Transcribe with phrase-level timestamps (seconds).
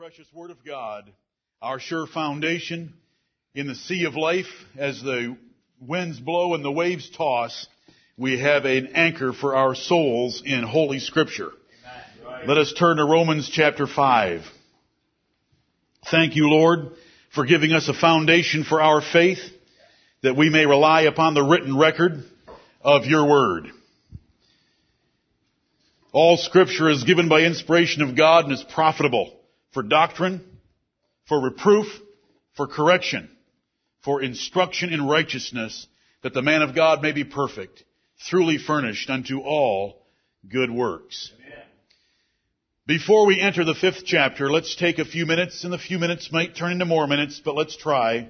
[0.00, 1.12] precious Word of God,
[1.60, 2.94] our sure foundation
[3.54, 4.46] in the sea of life
[4.78, 5.36] as the
[5.78, 7.66] winds blow and the waves toss,
[8.16, 11.50] we have an anchor for our souls in Holy Scripture.
[12.46, 14.40] Let us turn to Romans chapter 5.
[16.10, 16.92] Thank you, Lord,
[17.34, 19.40] for giving us a foundation for our faith
[20.22, 22.24] that we may rely upon the written record
[22.80, 23.66] of your word.
[26.12, 29.36] All scripture is given by inspiration of God and is profitable
[29.72, 30.44] for doctrine,
[31.26, 31.86] for reproof,
[32.56, 33.30] for correction,
[34.02, 35.86] for instruction in righteousness,
[36.22, 37.84] that the man of God may be perfect,
[38.28, 40.02] truly furnished unto all
[40.48, 41.32] good works.
[42.86, 46.32] Before we enter the fifth chapter, let's take a few minutes, and the few minutes
[46.32, 48.28] might turn into more minutes, but let's try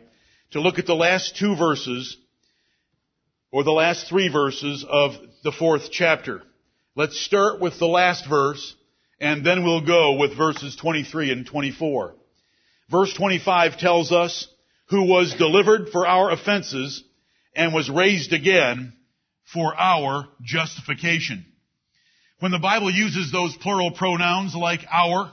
[0.50, 2.16] to look at the last two verses,
[3.50, 5.12] or the last three verses of
[5.44, 6.42] the fourth chapter.
[6.94, 8.74] Let's start with the last verse,
[9.20, 12.14] and then we'll go with verses 23 and 24.
[12.90, 14.48] Verse 25 tells us,
[14.90, 17.02] who was delivered for our offenses
[17.54, 18.92] and was raised again
[19.52, 21.46] for our justification.
[22.40, 25.30] When the Bible uses those plural pronouns like our,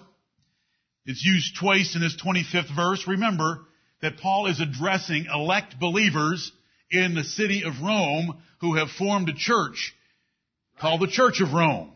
[1.06, 3.08] it's used twice in this 25th verse.
[3.08, 3.66] Remember
[4.02, 6.52] that Paul is addressing elect believers
[6.92, 9.96] in the city of Rome who have formed a church
[10.80, 11.94] called the Church of Rome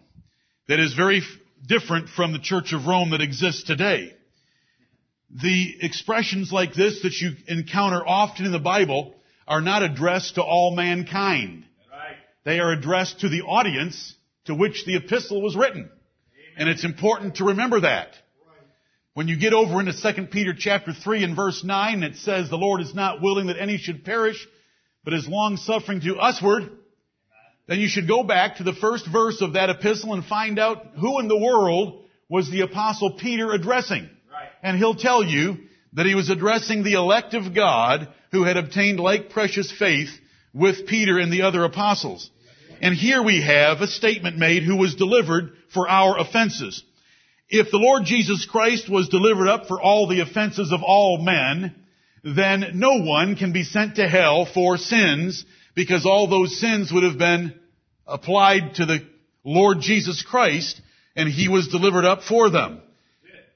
[0.67, 1.21] that is very
[1.65, 4.13] different from the Church of Rome that exists today.
[5.41, 9.15] The expressions like this that you encounter often in the Bible
[9.47, 11.65] are not addressed to all mankind.
[11.89, 12.17] Right.
[12.43, 15.83] They are addressed to the audience to which the epistle was written.
[15.83, 15.91] Amen.
[16.57, 18.15] And it's important to remember that.
[19.13, 22.57] When you get over into 2 Peter chapter 3 and verse 9, it says, the
[22.57, 24.47] Lord is not willing that any should perish,
[25.03, 26.71] but is long suffering to usward
[27.71, 30.87] then you should go back to the first verse of that epistle and find out
[30.99, 34.09] who in the world was the apostle Peter addressing.
[34.29, 34.49] Right.
[34.61, 35.57] And he'll tell you
[35.93, 40.09] that he was addressing the elect of God who had obtained like precious faith
[40.53, 42.29] with Peter and the other apostles.
[42.81, 46.83] And here we have a statement made who was delivered for our offenses.
[47.47, 51.73] If the Lord Jesus Christ was delivered up for all the offenses of all men,
[52.21, 55.45] then no one can be sent to hell for sins
[55.75, 57.53] because all those sins would have been
[58.05, 58.99] applied to the
[59.43, 60.81] Lord Jesus Christ
[61.15, 62.81] and he was delivered up for them.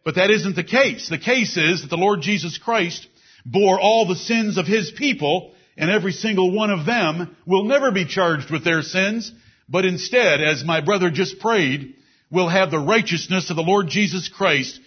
[0.03, 1.09] But that isn't the case.
[1.09, 3.07] The case is that the Lord Jesus Christ
[3.45, 7.91] bore all the sins of his people and every single one of them will never
[7.91, 9.31] be charged with their sins,
[9.67, 11.95] but instead, as my brother just prayed,
[12.31, 14.79] will have the righteousness of the Lord Jesus Christ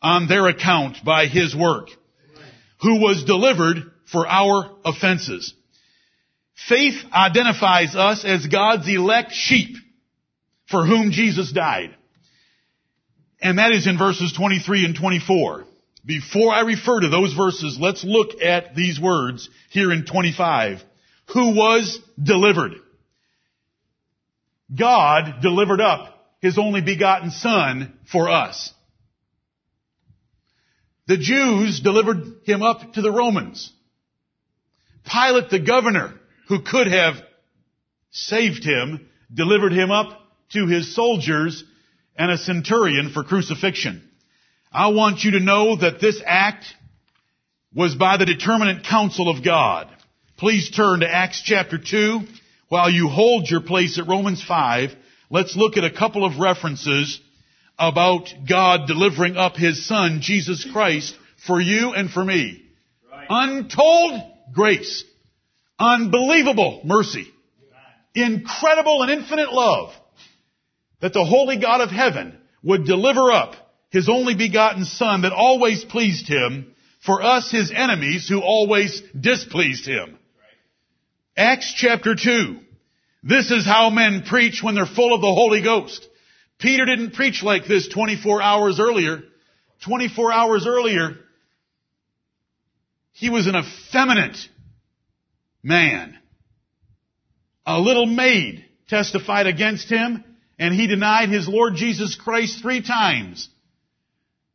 [0.00, 1.88] on their account by his work,
[2.80, 5.52] who was delivered for our offenses.
[6.68, 9.76] Faith identifies us as God's elect sheep
[10.68, 11.94] for whom Jesus died.
[13.40, 15.64] And that is in verses 23 and 24.
[16.04, 20.82] Before I refer to those verses, let's look at these words here in 25.
[21.34, 22.72] Who was delivered?
[24.76, 28.72] God delivered up His only begotten Son for us.
[31.06, 33.72] The Jews delivered Him up to the Romans.
[35.04, 36.14] Pilate the governor
[36.50, 37.14] who could have
[38.10, 40.20] saved him, delivered him up
[40.52, 41.62] to his soldiers
[42.16, 44.02] and a centurion for crucifixion.
[44.72, 46.64] I want you to know that this act
[47.72, 49.88] was by the determinate counsel of God.
[50.38, 52.22] Please turn to Acts chapter 2.
[52.68, 54.90] While you hold your place at Romans 5,
[55.30, 57.20] let's look at a couple of references
[57.78, 62.64] about God delivering up His Son, Jesus Christ, for you and for me.
[63.08, 63.26] Right.
[63.30, 64.20] Untold
[64.52, 65.04] grace.
[65.80, 67.26] Unbelievable mercy.
[68.14, 69.92] Incredible and infinite love
[71.00, 73.54] that the holy God of heaven would deliver up
[73.88, 76.74] his only begotten son that always pleased him
[77.04, 80.18] for us his enemies who always displeased him.
[81.36, 82.58] Acts chapter 2.
[83.22, 86.06] This is how men preach when they're full of the Holy Ghost.
[86.58, 89.22] Peter didn't preach like this 24 hours earlier.
[89.84, 91.16] 24 hours earlier,
[93.12, 94.36] he was an effeminate
[95.62, 96.18] man.
[97.66, 100.24] A little maid testified against him
[100.58, 103.48] and he denied his Lord Jesus Christ three times.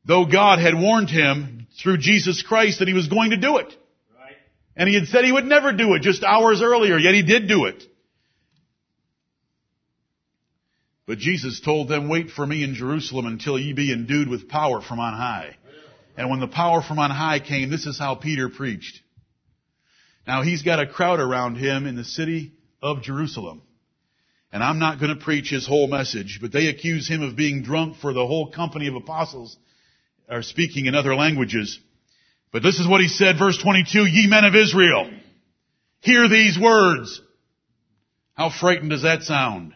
[0.05, 3.67] Though God had warned him through Jesus Christ that he was going to do it.
[3.67, 4.35] Right.
[4.75, 7.47] And he had said he would never do it just hours earlier, yet he did
[7.47, 7.83] do it.
[11.07, 14.81] But Jesus told them, wait for me in Jerusalem until ye be endued with power
[14.81, 15.55] from on high.
[16.17, 19.01] And when the power from on high came, this is how Peter preached.
[20.27, 23.61] Now he's got a crowd around him in the city of Jerusalem.
[24.51, 27.61] And I'm not going to preach his whole message, but they accuse him of being
[27.61, 29.57] drunk for the whole company of apostles
[30.29, 31.79] are speaking in other languages.
[32.51, 35.11] But this is what he said, verse 22, ye men of Israel,
[35.99, 37.21] hear these words.
[38.33, 39.73] How frightened does that sound?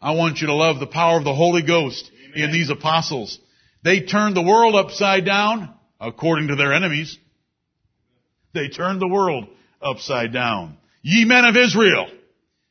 [0.00, 2.44] I want you to love the power of the Holy Ghost Amen.
[2.48, 3.38] in these apostles.
[3.84, 7.18] They turned the world upside down according to their enemies.
[8.54, 9.46] They turned the world
[9.80, 10.76] upside down.
[11.02, 12.06] Ye men of Israel,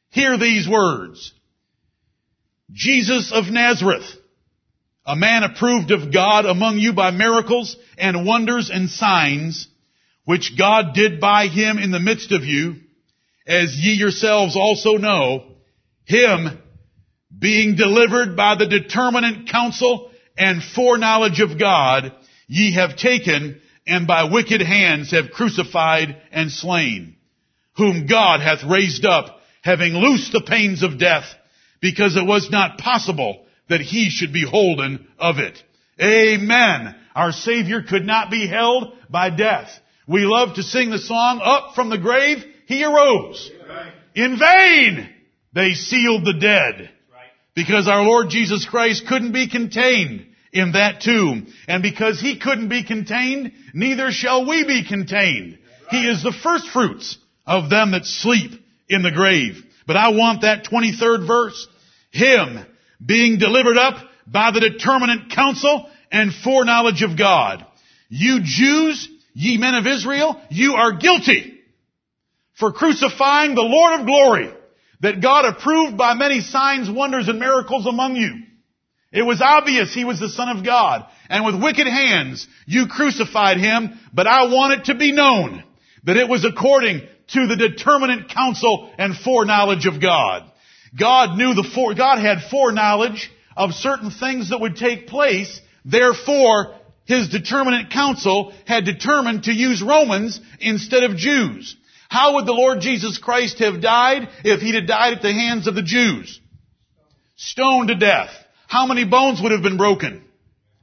[0.10, 1.34] hear these words.
[2.72, 4.06] Jesus of Nazareth,
[5.06, 9.68] a man approved of God among you by miracles and wonders and signs,
[10.26, 12.76] which God did by him in the midst of you,
[13.48, 15.56] as ye yourselves also know,
[16.06, 16.60] him
[17.38, 22.14] being delivered by the determinate counsel and foreknowledge of God,
[22.48, 27.16] ye have taken and by wicked hands have crucified and slain,
[27.78, 31.26] whom God hath raised up, having loosed the pains of death,
[31.82, 35.62] because it was not possible that he should be holden of it.
[36.02, 36.96] Amen.
[37.16, 39.70] Our Savior could not be held by death.
[40.08, 43.52] We love to sing the song, up from the grave, he arose.
[44.16, 45.10] In vain,
[45.54, 46.90] they sealed the dead.
[47.54, 51.52] Because our Lord Jesus Christ couldn't be contained in that tomb.
[51.68, 55.58] And because he couldn't be contained, neither shall we be contained.
[55.90, 58.52] He is the first fruits of them that sleep
[58.88, 59.64] in the grave.
[59.88, 61.68] But I want that 23rd verse.
[62.12, 62.66] Him
[63.04, 63.96] being delivered up
[64.28, 67.66] by the determinate counsel and foreknowledge of God.
[68.10, 71.60] You Jews, ye men of Israel, you are guilty
[72.56, 74.54] for crucifying the Lord of glory
[75.00, 78.44] that God approved by many signs, wonders, and miracles among you.
[79.12, 81.06] It was obvious he was the Son of God.
[81.30, 85.64] And with wicked hands, you crucified him, but I want it to be known
[86.06, 90.50] that it was according to the determinate counsel and foreknowledge of God.
[90.98, 95.60] God knew the fore, God had foreknowledge of certain things that would take place.
[95.86, 96.76] Therefore,
[97.06, 101.76] his determinate counsel had determined to use Romans instead of Jews.
[102.10, 105.68] How would the Lord Jesus Christ have died if he'd have died at the hands
[105.68, 106.40] of the Jews?
[107.36, 108.32] Stoned to death.
[108.72, 110.24] How many bones would have been broken?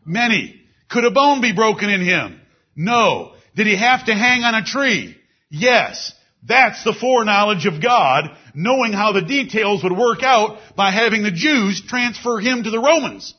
[0.04, 0.60] Many.
[0.90, 2.38] Could a bone be broken in him?
[2.76, 3.32] No.
[3.56, 5.16] Did he have to hang on a tree?
[5.48, 6.12] Yes.
[6.46, 11.30] That's the foreknowledge of God, knowing how the details would work out by having the
[11.30, 13.32] Jews transfer him to the Romans.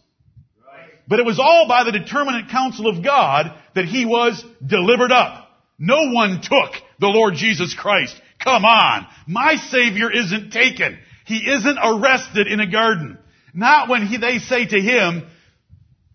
[1.07, 5.47] But it was all by the determinate counsel of God that he was delivered up.
[5.77, 8.19] No one took the Lord Jesus Christ.
[8.43, 9.05] Come on.
[9.27, 10.97] My Savior isn't taken.
[11.27, 13.19] He isn't arrested in a garden.
[13.53, 15.27] Not when he, they say to him,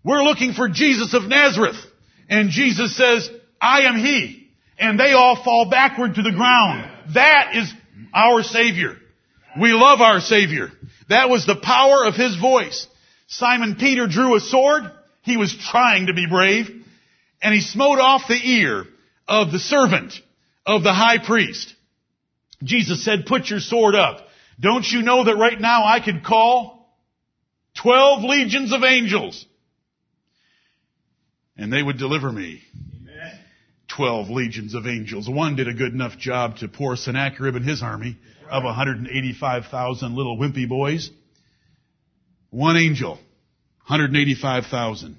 [0.05, 1.77] we're looking for Jesus of Nazareth.
[2.29, 3.29] And Jesus says,
[3.61, 4.49] I am he.
[4.79, 6.91] And they all fall backward to the ground.
[7.15, 7.73] That is
[8.13, 8.97] our Savior.
[9.61, 10.71] We love our Savior.
[11.09, 12.87] That was the power of his voice.
[13.29, 14.85] Simon Peter drew a sword.
[15.23, 16.67] He was trying to be brave.
[17.41, 18.85] And he smote off the ear
[19.29, 20.15] of the servant
[20.67, 21.75] of the high priest.
[22.63, 24.27] Jesus said, put your sword up.
[24.59, 26.74] Don't you know that right now I could call
[27.85, 29.47] 12 legions of angels
[31.57, 32.63] and they would deliver me.
[32.75, 33.39] Amen.
[33.97, 35.29] 12 legions of angels.
[35.29, 38.53] One did a good enough job to poor Sennacherib and his army right.
[38.57, 41.11] of 185,000 little wimpy boys.
[42.51, 43.15] One angel,
[43.87, 45.19] 185,000.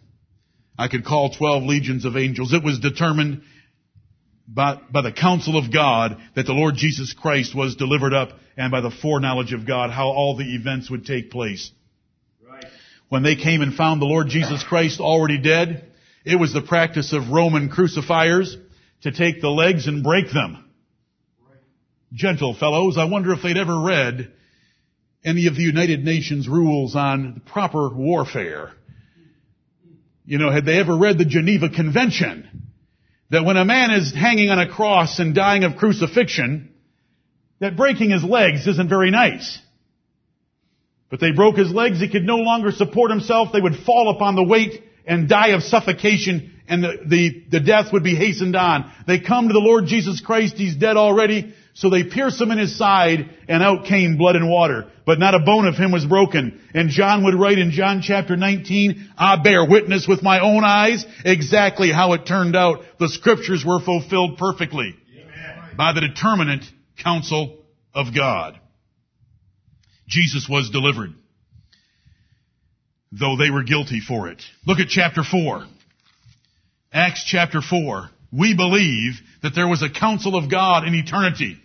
[0.77, 2.51] I could call 12 legions of angels.
[2.51, 3.43] It was determined
[4.47, 8.71] by, by the counsel of God that the Lord Jesus Christ was delivered up and
[8.71, 11.71] by the foreknowledge of God how all the events would take place.
[13.09, 15.91] When they came and found the Lord Jesus Christ already dead,
[16.25, 18.57] it was the practice of Roman crucifiers
[19.01, 20.63] to take the legs and break them.
[22.13, 24.31] Gentle fellows, I wonder if they'd ever read
[25.23, 28.71] any of the United Nations rules on proper warfare.
[30.25, 32.65] You know, had they ever read the Geneva Convention?
[33.29, 36.73] that when a man is hanging on a cross and dying of crucifixion,
[37.59, 39.59] that breaking his legs isn't very nice.
[41.09, 44.35] But they broke his legs, he could no longer support himself, they would fall upon
[44.35, 48.91] the weight and die of suffocation and the, the, the death would be hastened on.
[49.07, 52.57] They come to the Lord Jesus Christ, he's dead already, so they pierce him in
[52.57, 54.89] his side and out came blood and water.
[55.05, 56.59] But not a bone of him was broken.
[56.73, 61.05] And John would write in John chapter 19, I bear witness with my own eyes
[61.23, 62.83] exactly how it turned out.
[62.99, 65.75] The scriptures were fulfilled perfectly Amen.
[65.77, 66.63] by the determinate
[66.97, 67.59] counsel
[67.93, 68.59] of God.
[70.07, 71.13] Jesus was delivered,
[73.11, 74.41] though they were guilty for it.
[74.65, 75.65] Look at chapter 4.
[76.93, 81.57] Acts chapter 4, we believe that there was a counsel of God in eternity.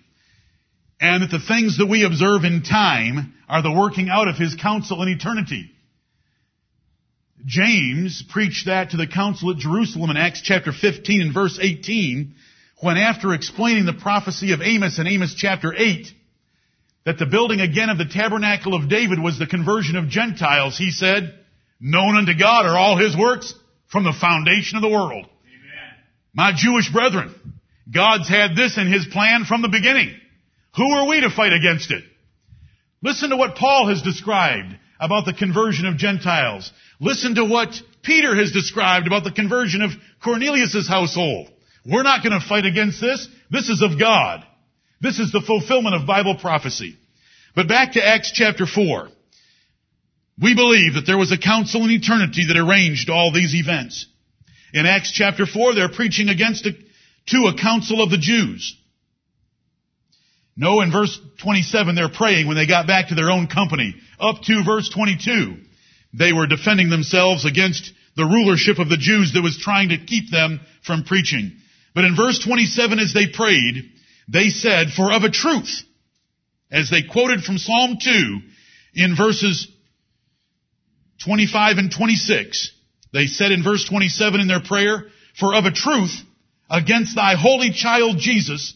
[1.01, 4.55] And that the things that we observe in time are the working out of His
[4.55, 5.71] counsel in eternity.
[7.47, 12.35] James preached that to the council at Jerusalem in Acts chapter 15 and verse 18,
[12.81, 16.13] when after explaining the prophecy of Amos in Amos chapter 8,
[17.05, 20.91] that the building again of the tabernacle of David was the conversion of Gentiles, he
[20.91, 21.39] said,
[21.81, 23.55] known unto God are all his works
[23.89, 25.25] from the foundation of the world.
[25.25, 25.95] Amen.
[26.35, 27.35] My Jewish brethren,
[27.93, 30.15] God's had this in his plan from the beginning.
[30.77, 32.05] Who are we to fight against it?
[33.03, 36.71] Listen to what Paul has described about the conversion of Gentiles.
[37.01, 39.91] Listen to what Peter has described about the conversion of
[40.23, 41.51] Cornelius' household.
[41.85, 43.27] We're not going to fight against this.
[43.51, 44.45] This is of God.
[45.01, 46.97] This is the fulfillment of Bible prophecy.
[47.55, 49.09] But back to Acts chapter 4.
[50.41, 54.07] We believe that there was a council in eternity that arranged all these events.
[54.73, 58.77] In Acts chapter 4, they're preaching against a, to a council of the Jews.
[60.57, 63.95] No, in verse 27, they're praying when they got back to their own company.
[64.19, 65.57] Up to verse 22,
[66.13, 70.31] they were defending themselves against the rulership of the Jews that was trying to keep
[70.31, 71.53] them from preaching.
[71.95, 73.91] But in verse 27, as they prayed,
[74.31, 75.83] they said, for of a truth,
[76.71, 78.39] as they quoted from Psalm 2
[78.95, 79.67] in verses
[81.25, 82.71] 25 and 26,
[83.13, 85.07] they said in verse 27 in their prayer,
[85.39, 86.13] for of a truth,
[86.71, 88.75] against thy holy child Jesus,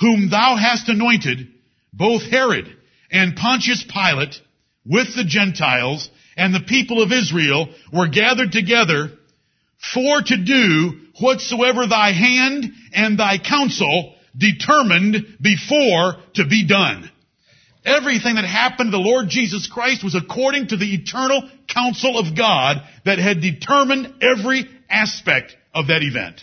[0.00, 1.48] whom thou hast anointed,
[1.92, 2.66] both Herod
[3.10, 4.38] and Pontius Pilate,
[4.84, 9.12] with the Gentiles and the people of Israel were gathered together
[9.94, 17.10] for to do whatsoever thy hand and thy counsel determined before to be done.
[17.84, 22.36] Everything that happened to the Lord Jesus Christ was according to the eternal counsel of
[22.36, 26.42] God that had determined every aspect of that event.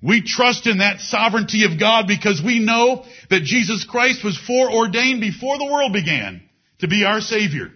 [0.00, 5.20] We trust in that sovereignty of God because we know that Jesus Christ was foreordained
[5.20, 6.42] before the world began
[6.80, 7.72] to be our Savior.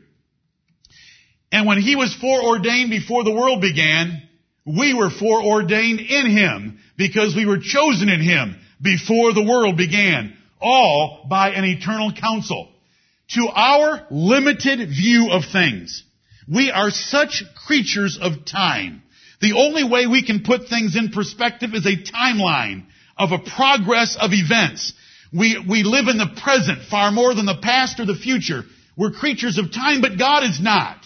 [1.50, 4.22] And when He was foreordained before the world began,
[4.66, 10.36] we were foreordained in Him because we were chosen in Him before the world began.
[10.60, 12.68] All by an eternal counsel.
[13.32, 16.02] To our limited view of things,
[16.52, 19.02] we are such creatures of time
[19.40, 24.16] the only way we can put things in perspective is a timeline of a progress
[24.18, 24.92] of events.
[25.32, 28.64] We, we live in the present far more than the past or the future.
[28.96, 30.96] We're creatures of time, but God is not.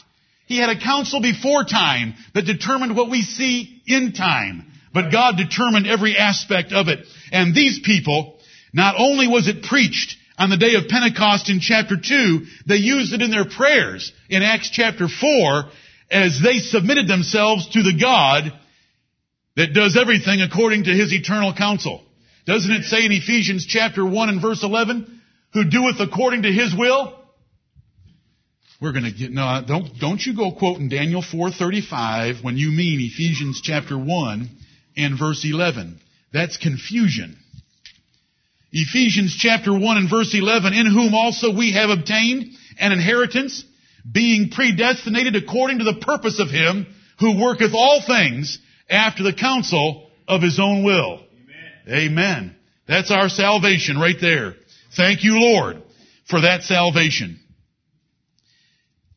[0.46, 4.66] He had a council before time that determined what we see in time.
[4.94, 7.06] But God determined every aspect of it.
[7.32, 8.38] And these people,
[8.72, 13.12] not only was it preached on the day of Pentecost in chapter 2, they used
[13.12, 15.64] it in their prayers in Acts chapter 4,
[16.10, 18.52] as they submitted themselves to the God
[19.56, 22.02] that does everything according to his eternal counsel.
[22.46, 25.20] Doesn't it say in Ephesians chapter 1 and verse 11,
[25.54, 27.18] who doeth according to his will?
[28.80, 33.60] We're gonna get, no, don't, don't you go quoting Daniel 4.35 when you mean Ephesians
[33.62, 34.50] chapter 1
[34.96, 36.00] and verse 11.
[36.32, 37.36] That's confusion.
[38.72, 43.64] Ephesians chapter 1 and verse 11, in whom also we have obtained an inheritance,
[44.10, 46.86] being predestinated according to the purpose of him
[47.20, 48.58] who worketh all things
[48.88, 51.22] after the counsel of his own will.
[51.86, 52.10] Amen.
[52.10, 52.56] Amen.
[52.88, 54.54] That's our salvation right there.
[54.96, 55.82] Thank you, Lord,
[56.28, 57.38] for that salvation.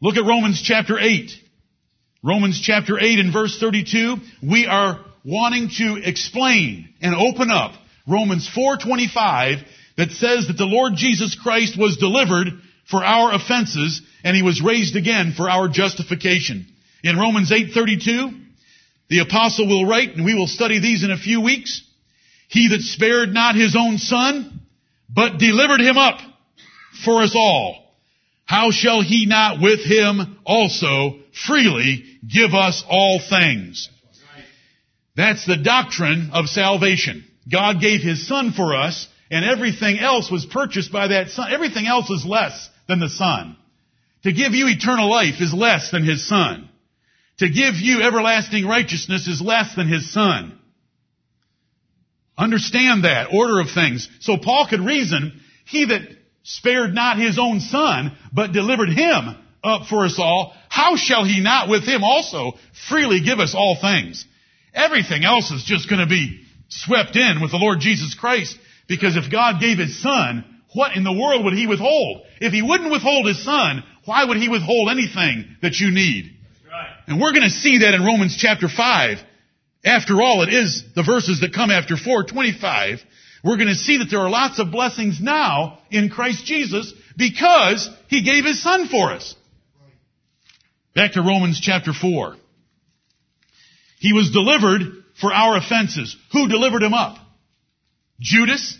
[0.02, 1.32] Look at Romans chapter 8.
[2.24, 4.18] Romans chapter 8 and verse 32.
[4.44, 7.74] We are wanting to explain and open up
[8.08, 9.58] Romans 425
[9.98, 12.48] that says that the Lord Jesus Christ was delivered
[12.89, 16.67] for our offenses and he was raised again for our justification.
[17.03, 18.34] In Romans 8:32,
[19.08, 21.82] the apostle will write and we will study these in a few weeks.
[22.48, 24.62] He that spared not his own son,
[25.10, 26.20] but delivered him up
[27.03, 27.96] for us all.
[28.46, 33.89] How shall he not with him also freely give us all things?
[35.16, 37.26] That's the doctrine of salvation.
[37.50, 41.52] God gave his son for us and everything else was purchased by that son.
[41.52, 43.58] Everything else is less than the Son.
[44.24, 46.70] To give you eternal life is less than His Son.
[47.40, 50.58] To give you everlasting righteousness is less than His Son.
[52.38, 54.10] Understand that order of things.
[54.20, 56.02] So Paul could reason, He that
[56.44, 61.42] spared not His own Son, but delivered Him up for us all, how shall He
[61.42, 62.54] not with Him also
[62.90, 64.26] freely give us all things?
[64.75, 69.15] Everything else is just going to be swept in with the Lord Jesus Christ because
[69.15, 70.44] if God gave His Son,
[70.75, 72.24] what in the world would he withhold?
[72.41, 76.38] If he wouldn't withhold his son, why would he withhold anything that you need?
[76.70, 76.89] Right.
[77.08, 79.17] And we're going to see that in Romans chapter 5.
[79.86, 83.00] After all, it is the verses that come after 425.
[83.44, 87.89] We're going to see that there are lots of blessings now in Christ Jesus because
[88.10, 89.34] he gave his son for us.
[90.94, 92.36] Back to Romans chapter 4.
[94.00, 94.82] He was delivered
[95.20, 96.16] for our offenses.
[96.32, 97.18] Who delivered him up?
[98.20, 98.78] Judas?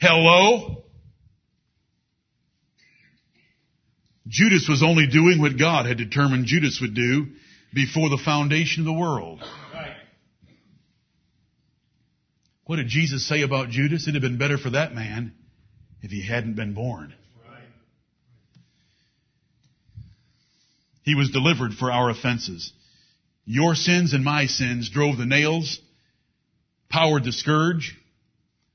[0.00, 0.84] Hello?
[4.28, 7.26] Judas was only doing what God had determined Judas would do
[7.74, 9.42] before the foundation of the world.
[12.64, 14.04] What did Jesus say about Judas?
[14.06, 15.32] It'd have been better for that man
[16.02, 17.12] if he hadn't been born.
[21.02, 22.72] He was delivered for our offenses.
[23.52, 25.80] Your sins and my sins drove the nails,
[26.88, 27.98] powered the scourge,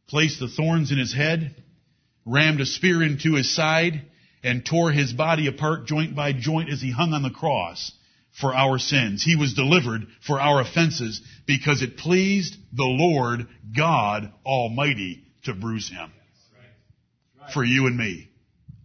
[0.06, 1.64] placed the thorns in his head,
[2.26, 4.02] rammed a spear into his side,
[4.44, 7.94] and tore his body apart joint by joint as he hung on the cross
[8.34, 9.24] for our sins.
[9.24, 15.90] He was delivered for our offenses because it pleased the Lord God Almighty to bruise
[15.90, 16.12] him.
[17.54, 18.30] For you and me.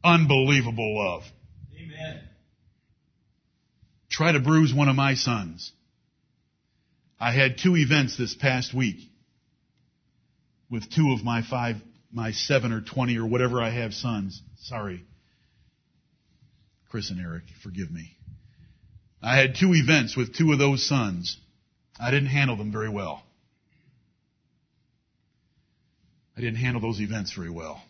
[0.04, 1.25] Unbelievable love.
[1.76, 2.20] Amen.
[4.09, 5.73] Try to bruise one of my sons.
[7.20, 8.96] I had two events this past week
[10.70, 11.76] with two of my five,
[12.10, 14.40] my seven or twenty or whatever I have sons.
[14.62, 15.04] Sorry.
[16.88, 18.16] Chris and Eric, forgive me.
[19.22, 21.36] I had two events with two of those sons.
[22.00, 23.22] I didn't handle them very well.
[26.36, 27.82] I didn't handle those events very well.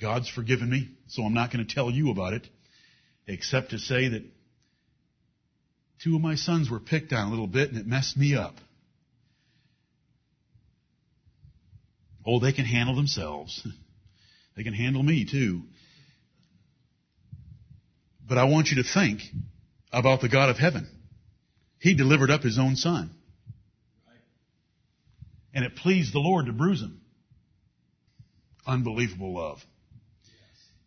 [0.00, 2.46] God's forgiven me, so I'm not going to tell you about it,
[3.26, 4.22] except to say that
[6.02, 8.54] two of my sons were picked on a little bit and it messed me up.
[12.24, 13.66] Oh, they can handle themselves.
[14.54, 15.62] They can handle me too.
[18.28, 19.22] But I want you to think
[19.90, 20.86] about the God of heaven.
[21.78, 23.12] He delivered up his own son.
[25.54, 27.00] And it pleased the Lord to bruise him.
[28.66, 29.64] Unbelievable love.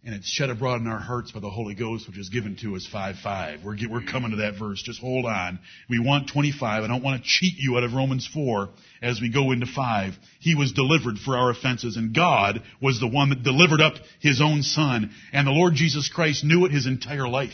[0.06, 2.76] And it's shed abroad in our hearts by the Holy Ghost, which is given to
[2.76, 3.64] us 5-5.
[3.64, 4.08] We're, we're mm-hmm.
[4.08, 4.84] coming to that verse.
[4.84, 5.58] Just hold on.
[5.90, 6.84] We want 25.
[6.84, 8.70] I don't want to cheat you out of Romans 4
[9.02, 10.14] as we go into 5.
[10.40, 14.42] He was delivered for our offenses, and God was the one that delivered up His
[14.42, 15.10] own Son.
[15.34, 17.54] And the Lord Jesus Christ knew it his entire life.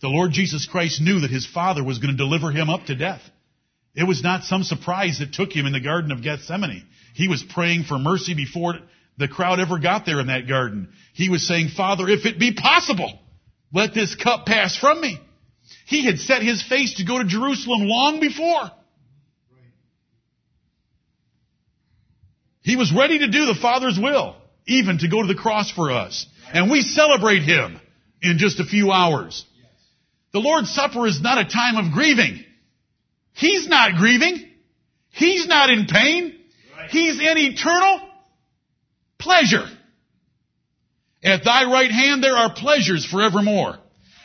[0.00, 2.94] The Lord Jesus Christ knew that his Father was going to deliver him up to
[2.94, 3.20] death.
[3.94, 6.86] It was not some surprise that took him in the Garden of Gethsemane.
[7.14, 8.74] He was praying for mercy before
[9.18, 10.88] the crowd ever got there in that garden.
[11.12, 13.18] He was saying, Father, if it be possible,
[13.72, 15.20] let this cup pass from me.
[15.86, 18.70] He had set his face to go to Jerusalem long before.
[22.62, 25.90] He was ready to do the Father's will, even to go to the cross for
[25.90, 26.26] us.
[26.52, 27.80] And we celebrate him
[28.22, 29.44] in just a few hours.
[30.32, 32.44] The Lord's Supper is not a time of grieving.
[33.32, 34.48] He's not grieving.
[35.10, 36.34] He's not in pain.
[36.90, 38.07] He's in eternal
[39.18, 39.66] pleasure.
[41.22, 43.78] At thy right hand there are pleasures forevermore.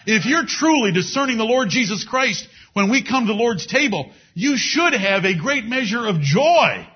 [0.05, 4.11] If you're truly discerning the Lord Jesus Christ when we come to the Lord's table,
[4.33, 6.87] you should have a great measure of joy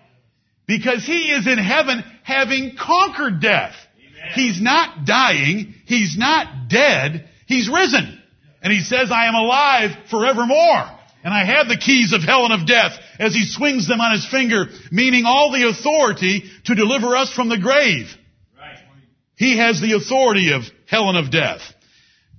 [0.68, 3.76] because He is in heaven having conquered death.
[3.98, 4.32] Amen.
[4.34, 5.74] He's not dying.
[5.86, 7.30] He's not dead.
[7.48, 8.22] He's risen.
[8.62, 10.92] And he says, I am alive forevermore.
[11.24, 14.14] And I have the keys of hell and of death as he swings them on
[14.14, 18.08] his finger, meaning all the authority to deliver us from the grave.
[18.58, 18.78] Right.
[19.36, 21.62] He has the authority of hell and of death.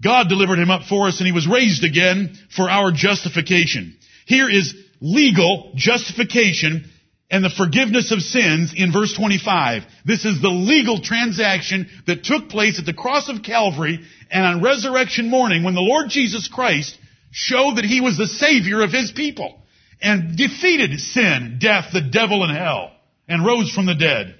[0.03, 3.97] God delivered him up for us and he was raised again for our justification.
[4.27, 6.91] Here is legal justification
[7.31, 9.83] and the forgiveness of sins in verse 25.
[10.05, 14.63] This is the legal transaction that took place at the cross of Calvary and on
[14.63, 16.97] resurrection morning when the Lord Jesus Christ
[17.31, 19.61] showed that he was the savior of his people
[20.01, 22.93] and defeated sin, death, the devil, and hell
[23.29, 24.35] and rose from the dead.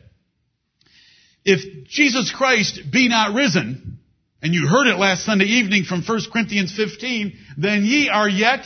[1.45, 3.99] If Jesus Christ be not risen,
[4.43, 8.65] and you heard it last Sunday evening from 1 Corinthians 15, then ye are yet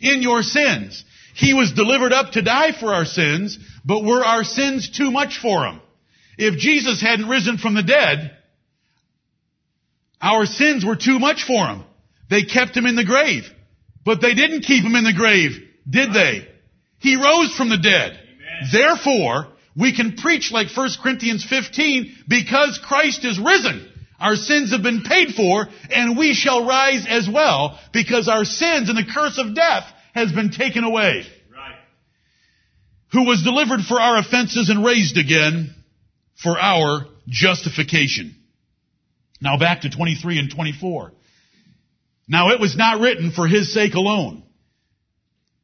[0.00, 1.04] in your sins.
[1.34, 5.38] He was delivered up to die for our sins, but were our sins too much
[5.38, 5.80] for him?
[6.36, 8.36] If Jesus hadn't risen from the dead,
[10.20, 11.84] our sins were too much for him.
[12.30, 13.44] They kept him in the grave.
[14.04, 16.48] But they didn't keep him in the grave, did they?
[16.98, 18.12] He rose from the dead.
[18.12, 18.70] Amen.
[18.72, 23.88] Therefore, we can preach like 1 Corinthians 15 because Christ is risen.
[24.20, 28.88] Our sins have been paid for and we shall rise as well because our sins
[28.88, 31.24] and the curse of death has been taken away.
[31.54, 31.76] Right.
[33.12, 35.72] Who was delivered for our offenses and raised again
[36.42, 38.34] for our justification.
[39.40, 41.12] Now back to 23 and 24.
[42.26, 44.42] Now it was not written for his sake alone.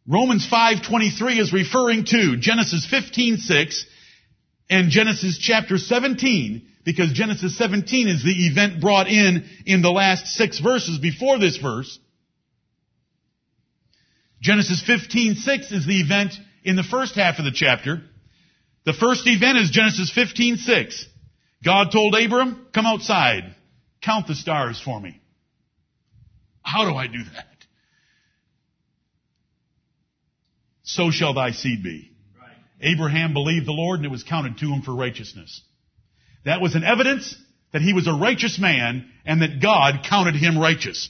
[0.07, 3.87] Romans 5:23 is referring to Genesis 15:6
[4.69, 10.27] and Genesis chapter 17 because Genesis 17 is the event brought in in the last
[10.27, 11.99] 6 verses before this verse.
[14.43, 18.03] Genesis 15:6 is the event in the first half of the chapter.
[18.85, 21.07] The first event is Genesis 15:6.
[21.63, 23.55] God told Abram, "Come outside,
[24.03, 25.19] count the stars for me."
[26.63, 27.54] How do I do that?
[30.85, 32.13] So shall thy seed be.
[32.39, 32.53] Right.
[32.81, 35.63] Abraham believed the Lord and it was counted to him for righteousness.
[36.45, 37.35] That was an evidence
[37.73, 41.09] that he was a righteous man and that God counted him righteous.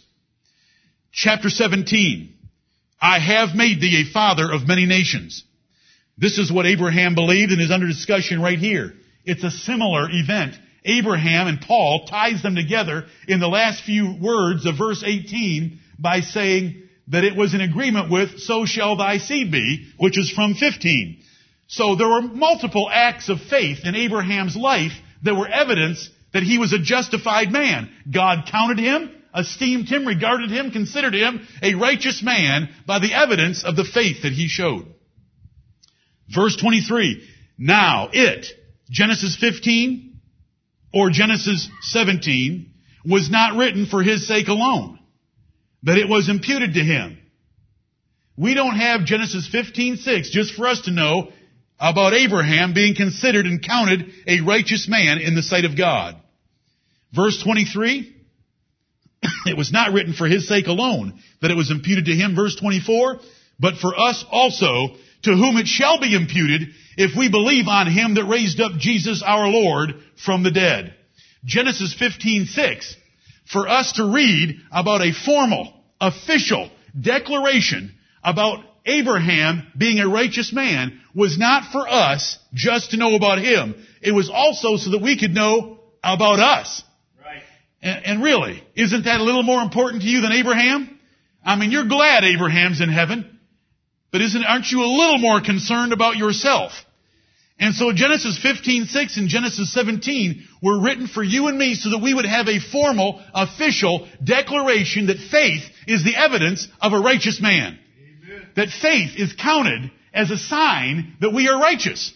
[1.13, 2.35] Chapter 17.
[3.01, 5.45] I have made thee a father of many nations.
[6.17, 8.95] This is what Abraham believed and is under discussion right here.
[9.25, 10.55] It's a similar event.
[10.85, 16.21] Abraham and Paul ties them together in the last few words of verse 18 by
[16.21, 20.55] saying that it was in agreement with, so shall thy seed be, which is from
[20.55, 21.23] 15.
[21.67, 26.59] So there were multiple acts of faith in Abraham's life that were evidence that he
[26.59, 27.91] was a justified man.
[28.11, 33.65] God counted him, esteemed him, regarded him, considered him a righteous man by the evidence
[33.65, 34.87] of the faith that he showed.
[36.35, 37.29] Verse 23.
[37.59, 38.47] Now it,
[38.91, 40.21] Genesis 15
[40.93, 42.73] or Genesis 17,
[43.05, 44.99] was not written for his sake alone,
[45.85, 47.19] but it was imputed to him.
[48.37, 51.31] We don't have Genesis 15:6 just for us to know
[51.79, 56.17] about Abraham being considered and counted a righteous man in the sight of God.
[57.13, 58.13] Verse 23,
[59.47, 62.35] it was not written for his sake alone that it was imputed to him.
[62.35, 63.21] Verse 24,
[63.61, 68.15] but for us also, to whom it shall be imputed if we believe on him
[68.15, 70.95] that raised up Jesus our Lord from the dead.
[71.45, 72.97] Genesis 15:6
[73.47, 81.01] for us to read about a formal, official declaration about Abraham being a righteous man
[81.15, 83.75] was not for us just to know about him.
[84.03, 86.83] It was also so that we could know about us.
[87.19, 87.43] Right.
[87.83, 90.99] And, and really, isn't that a little more important to you than Abraham?
[91.45, 93.39] I mean, you're glad Abraham's in heaven,
[94.11, 96.73] but isn't, aren't you a little more concerned about yourself?
[97.59, 101.99] And so Genesis 15:6 and Genesis 17 were written for you and me so that
[101.99, 107.41] we would have a formal, official declaration that faith is the evidence of a righteous
[107.41, 107.79] man
[108.57, 112.13] that faith is counted as a sign that we are righteous.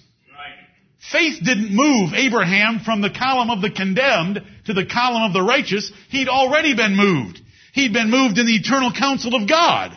[1.12, 5.42] Faith didn't move Abraham from the column of the condemned to the column of the
[5.42, 5.92] righteous.
[6.10, 7.40] He'd already been moved.
[7.72, 9.96] He'd been moved in the eternal counsel of God.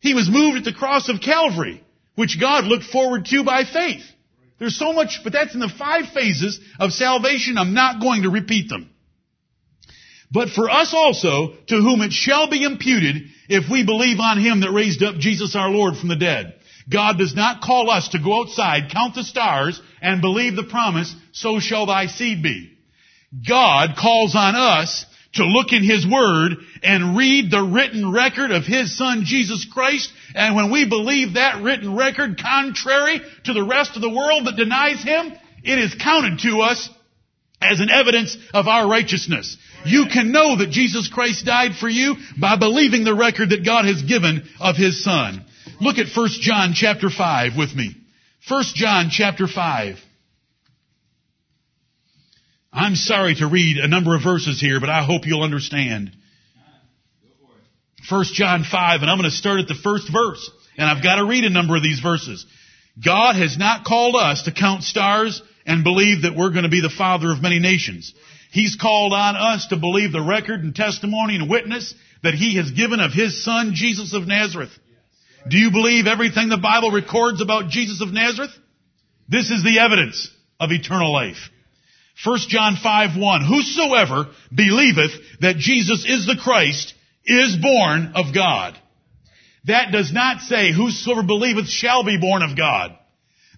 [0.00, 1.82] He was moved at the cross of Calvary,
[2.14, 4.04] which God looked forward to by faith.
[4.58, 7.58] There's so much, but that's in the five phases of salvation.
[7.58, 8.90] I'm not going to repeat them.
[10.30, 14.60] But for us also, to whom it shall be imputed, if we believe on Him
[14.60, 16.54] that raised up Jesus our Lord from the dead.
[16.88, 21.14] God does not call us to go outside, count the stars, and believe the promise,
[21.32, 22.72] so shall thy seed be.
[23.48, 28.64] God calls on us to look in His Word and read the written record of
[28.64, 33.96] His Son Jesus Christ, and when we believe that written record contrary to the rest
[33.96, 35.32] of the world that denies Him,
[35.64, 36.90] it is counted to us
[37.60, 39.56] as an evidence of our righteousness.
[39.86, 43.86] You can know that Jesus Christ died for you by believing the record that God
[43.86, 45.42] has given of His Son.
[45.80, 47.96] Look at 1 John chapter 5 with me.
[48.46, 49.96] 1 John chapter 5.
[52.74, 56.12] I'm sorry to read a number of verses here, but I hope you'll understand.
[58.08, 60.50] 1 John 5, and I'm going to start at the first verse.
[60.78, 62.46] And I've got to read a number of these verses.
[63.02, 66.80] God has not called us to count stars and believe that we're going to be
[66.80, 68.14] the father of many nations.
[68.52, 72.70] He's called on us to believe the record and testimony and witness that He has
[72.70, 74.70] given of His Son, Jesus of Nazareth.
[75.48, 78.52] Do you believe everything the Bible records about Jesus of Nazareth?
[79.28, 81.50] This is the evidence of eternal life.
[82.24, 83.44] 1 John 5, 1.
[83.44, 86.94] Whosoever believeth that Jesus is the Christ
[87.26, 88.78] is born of God.
[89.64, 92.96] That does not say whosoever believeth shall be born of God.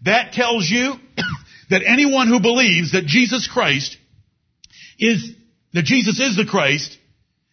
[0.05, 0.95] That tells you
[1.71, 3.97] that anyone who believes that Jesus Christ
[4.99, 5.33] is,
[5.75, 6.97] that Jesus is the Christ,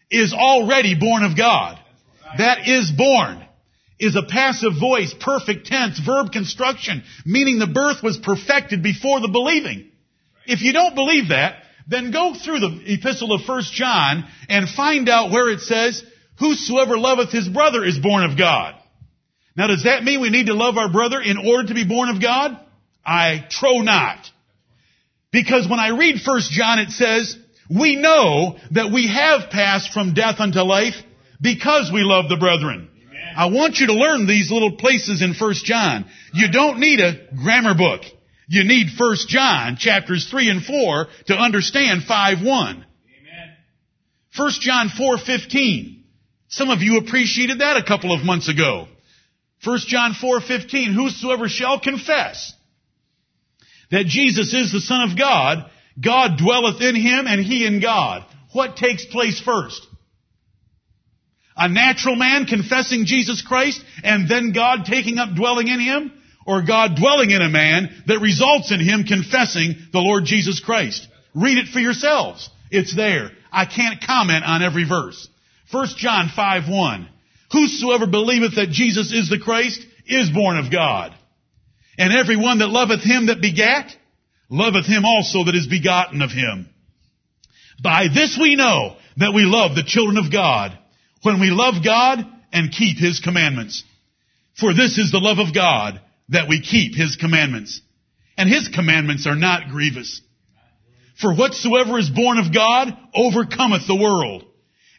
[0.09, 1.79] is already born of God.
[2.37, 3.45] That is born
[3.99, 9.29] is a passive voice, perfect tense, verb construction, meaning the birth was perfected before the
[9.29, 9.89] believing.
[10.45, 15.07] If you don't believe that, then go through the epistle of 1 John and find
[15.07, 16.03] out where it says,
[16.39, 18.75] whosoever loveth his brother is born of God.
[19.55, 22.09] Now does that mean we need to love our brother in order to be born
[22.09, 22.59] of God?
[23.05, 24.25] I trow not.
[25.31, 27.37] Because when I read 1 John it says,
[27.69, 30.95] we know that we have passed from death unto life
[31.41, 32.89] because we love the brethren.
[32.95, 33.33] Amen.
[33.35, 36.05] I want you to learn these little places in 1 John.
[36.33, 38.01] You don't need a grammar book.
[38.47, 42.45] You need 1 John chapters 3 and 4 to understand 5 1.
[42.45, 42.85] Amen.
[44.35, 46.03] 1 John 4 15.
[46.47, 48.87] Some of you appreciated that a couple of months ago.
[49.63, 52.53] 1 John 4:15, whosoever shall confess
[53.89, 58.23] that Jesus is the Son of God, God dwelleth in him and he in God.
[58.51, 59.81] What takes place first?
[61.57, 66.11] A natural man confessing Jesus Christ and then God taking up dwelling in him?
[66.45, 71.07] Or God dwelling in a man that results in him confessing the Lord Jesus Christ?
[71.33, 72.49] Read it for yourselves.
[72.69, 73.31] It's there.
[73.51, 75.27] I can't comment on every verse.
[75.71, 77.09] 1 John 5 1.
[77.51, 81.13] Whosoever believeth that Jesus is the Christ is born of God.
[81.97, 83.95] And every one that loveth him that begat,
[84.49, 86.69] loveth him also that is begotten of him.
[87.81, 90.77] By this we know that we love the children of God,
[91.23, 93.83] when we love God and keep his commandments.
[94.59, 97.81] For this is the love of God, that we keep his commandments.
[98.37, 100.21] And his commandments are not grievous.
[101.19, 104.43] For whatsoever is born of God overcometh the world.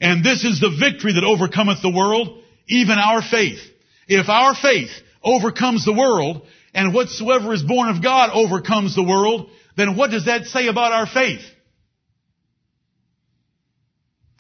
[0.01, 3.61] And this is the victory that overcometh the world, even our faith.
[4.09, 4.91] If our faith
[5.23, 10.27] overcomes the world, and whatsoever is born of God overcomes the world, then what does
[10.27, 11.41] that say about our faith?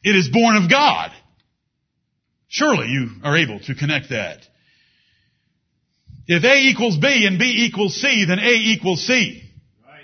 [0.04, 1.10] It is born of God.
[2.48, 4.46] Surely you are able to connect that.
[6.28, 9.42] If A equals B and B equals C, then A equals C.
[9.84, 10.02] Right.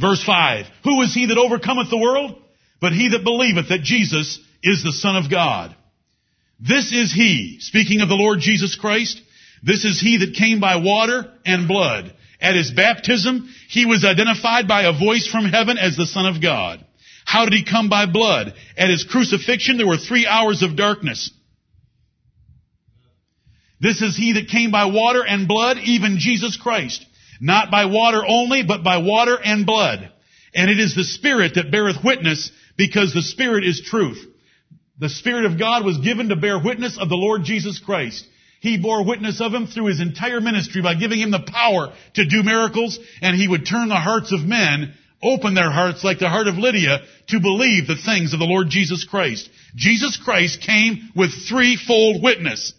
[0.00, 0.66] Verse 5.
[0.84, 2.36] Who is he that overcometh the world?
[2.80, 5.74] But he that believeth that Jesus is the Son of God.
[6.60, 9.20] This is he, speaking of the Lord Jesus Christ,
[9.62, 12.14] this is he that came by water and blood.
[12.40, 16.40] At his baptism, he was identified by a voice from heaven as the Son of
[16.40, 16.84] God.
[17.24, 18.54] How did he come by blood?
[18.76, 21.30] At his crucifixion, there were three hours of darkness.
[23.80, 27.04] This is he that came by water and blood, even Jesus Christ.
[27.40, 30.10] Not by water only, but by water and blood.
[30.54, 34.24] And it is the Spirit that beareth witness, because the Spirit is truth.
[34.98, 38.26] The Spirit of God was given to bear witness of the Lord Jesus Christ.
[38.60, 42.26] He bore witness of him through his entire ministry by giving him the power to
[42.26, 46.30] do miracles, and he would turn the hearts of men, open their hearts like the
[46.30, 49.50] heart of Lydia, to believe the things of the Lord Jesus Christ.
[49.74, 52.72] Jesus Christ came with threefold witness.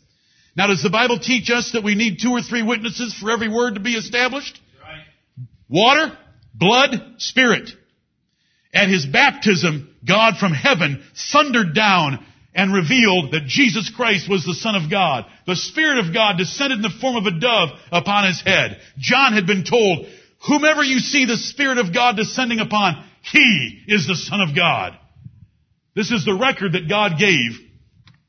[0.58, 3.48] Now, does the Bible teach us that we need two or three witnesses for every
[3.48, 4.60] word to be established?
[4.82, 5.04] Right.
[5.70, 6.18] Water,
[6.56, 7.70] blood, spirit.
[8.74, 14.56] At his baptism, God from heaven thundered down and revealed that Jesus Christ was the
[14.56, 15.26] Son of God.
[15.46, 18.82] The Spirit of God descended in the form of a dove upon his head.
[18.98, 20.08] John had been told,
[20.48, 24.98] whomever you see the Spirit of God descending upon, he is the Son of God.
[25.96, 27.60] This is the record that God gave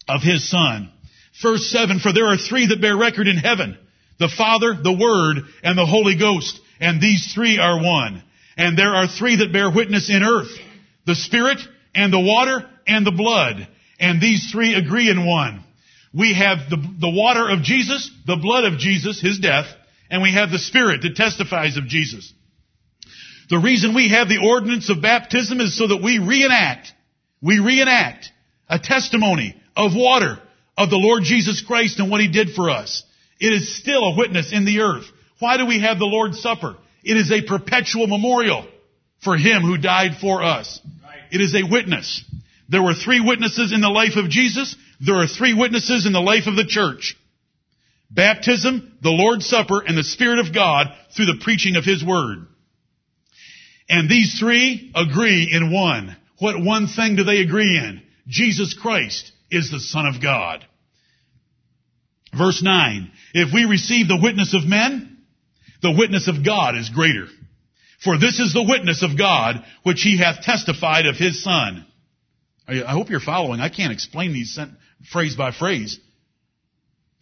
[0.07, 0.93] of his Son.
[1.43, 3.79] Verse 7, for there are three that bear record in heaven.
[4.19, 6.61] The Father, the Word, and the Holy Ghost.
[6.81, 8.23] And these three are one.
[8.57, 10.51] And there are three that bear witness in earth.
[11.07, 11.59] The Spirit,
[11.95, 13.69] and the water, and the blood.
[14.01, 15.63] And these three agree in one.
[16.13, 19.67] We have the, the water of Jesus, the blood of Jesus, His death,
[20.11, 22.33] and we have the Spirit that testifies of Jesus.
[23.51, 26.93] The reason we have the ordinance of baptism is so that we reenact,
[27.41, 28.31] we reenact
[28.69, 30.41] a testimony of water
[30.79, 33.03] of the Lord Jesus Christ and what He did for us.
[33.41, 35.05] It is still a witness in the earth.
[35.41, 36.77] Why do we have the Lord's Supper?
[37.03, 38.67] It is a perpetual memorial
[39.23, 40.81] for Him who died for us.
[41.33, 42.25] It is a witness.
[42.69, 44.77] There were three witnesses in the life of Jesus.
[45.01, 47.17] There are three witnesses in the life of the church.
[48.11, 52.47] Baptism, the Lord's Supper, and the Spirit of God through the preaching of His Word.
[53.89, 56.17] And these three agree in one.
[56.39, 58.03] What one thing do they agree in?
[58.29, 60.65] Jesus Christ is the Son of God.
[62.37, 65.19] Verse 9, if we receive the witness of men,
[65.83, 67.27] the witness of God is greater.
[68.05, 71.87] For this is the witness of God, which he hath testified of his Son.
[72.67, 73.61] I hope you're following.
[73.61, 74.73] I can't explain these sent-
[75.11, 75.99] phrase by phrase.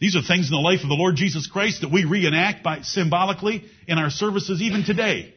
[0.01, 2.83] These are things in the life of the Lord Jesus Christ that we reenact by,
[2.83, 5.33] symbolically in our services even today.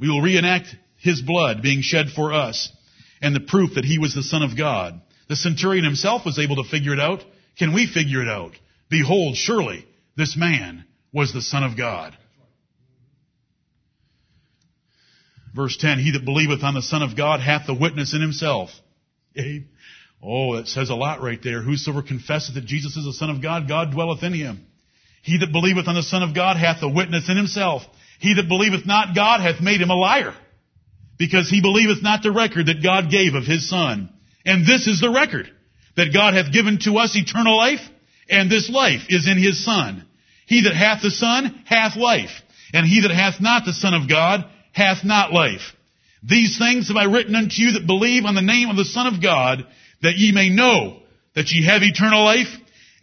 [0.00, 2.72] We will reenact His blood being shed for us
[3.20, 5.00] and the proof that He was the Son of God.
[5.28, 7.22] The centurion himself was able to figure it out.
[7.58, 8.52] Can we figure it out?
[8.88, 9.86] Behold, surely
[10.16, 12.16] this man was the Son of God.
[15.54, 18.70] Verse 10, he that believeth on the Son of God hath the witness in himself.
[19.36, 19.60] Eh?
[20.22, 21.62] Oh, that says a lot right there.
[21.62, 24.66] Whosoever confesseth that Jesus is the Son of God, God dwelleth in him.
[25.22, 27.82] He that believeth on the Son of God hath the witness in himself.
[28.20, 30.34] He that believeth not God hath made him a liar,
[31.18, 34.10] because he believeth not the record that God gave of his Son.
[34.48, 35.46] And this is the record,
[35.96, 37.82] that God hath given to us eternal life,
[38.30, 40.06] and this life is in his Son.
[40.46, 42.30] He that hath the Son hath life,
[42.72, 45.76] and he that hath not the Son of God hath not life.
[46.22, 49.06] These things have I written unto you that believe on the name of the Son
[49.06, 49.66] of God,
[50.00, 51.02] that ye may know
[51.34, 52.48] that ye have eternal life,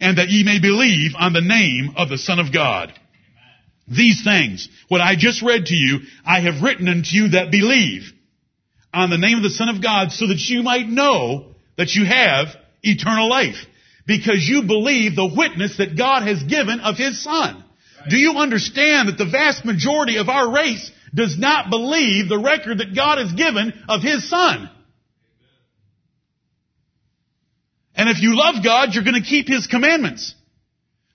[0.00, 2.92] and that ye may believe on the name of the Son of God.
[3.86, 8.12] These things, what I just read to you, I have written unto you that believe
[8.92, 12.04] on the name of the Son of God so that you might know that you
[12.04, 12.48] have
[12.82, 13.56] eternal life.
[14.06, 17.64] Because you believe the witness that God has given of His Son.
[18.08, 22.78] Do you understand that the vast majority of our race does not believe the record
[22.78, 24.70] that God has given of His Son?
[27.96, 30.34] And if you love God, you're going to keep His commandments.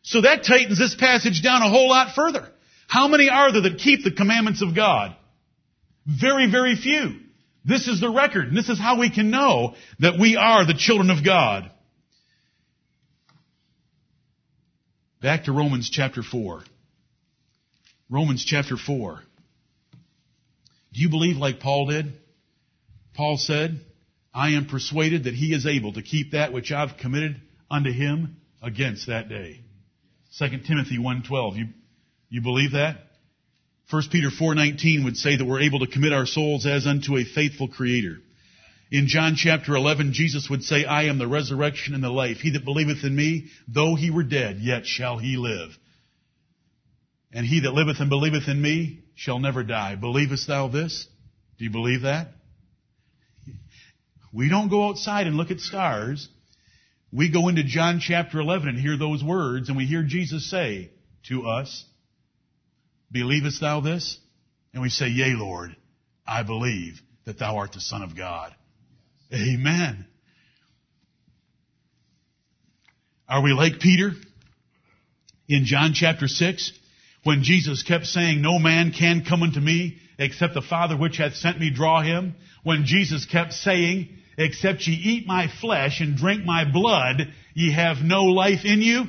[0.02, 2.48] So that tightens this passage down a whole lot further.
[2.88, 5.16] How many are there that keep the commandments of God?
[6.06, 7.21] Very, very few.
[7.64, 8.48] This is the record.
[8.48, 11.70] And this is how we can know that we are the children of God.
[15.22, 16.64] Back to Romans chapter 4.
[18.10, 19.20] Romans chapter 4.
[20.94, 22.12] Do you believe like Paul did?
[23.14, 23.80] Paul said,
[24.34, 28.38] I am persuaded that he is able to keep that which I've committed unto him
[28.62, 29.62] against that day.
[30.40, 31.58] 2 Timothy 1.12.
[31.58, 31.66] You,
[32.30, 32.98] you believe that?
[33.92, 37.26] 1 Peter 4.19 would say that we're able to commit our souls as unto a
[37.26, 38.20] faithful creator.
[38.90, 42.38] In John chapter 11, Jesus would say, I am the resurrection and the life.
[42.38, 45.72] He that believeth in me, though he were dead, yet shall he live.
[47.34, 49.96] And he that liveth and believeth in me shall never die.
[49.96, 51.08] Believest thou this?
[51.58, 52.30] Do you believe that?
[54.34, 56.30] We don't go outside and look at stars.
[57.12, 60.92] We go into John chapter 11 and hear those words and we hear Jesus say
[61.28, 61.86] to us,
[63.12, 64.18] Believest thou this?
[64.74, 65.76] And we say, Yea, Lord,
[66.26, 68.54] I believe that thou art the Son of God.
[69.34, 70.06] Amen.
[73.28, 74.12] Are we like Peter
[75.48, 76.72] in John chapter 6
[77.24, 81.36] when Jesus kept saying, No man can come unto me except the Father which hath
[81.36, 82.36] sent me draw him?
[82.64, 87.98] When Jesus kept saying, except ye eat my flesh and drink my blood, ye have
[88.04, 89.06] no life in you.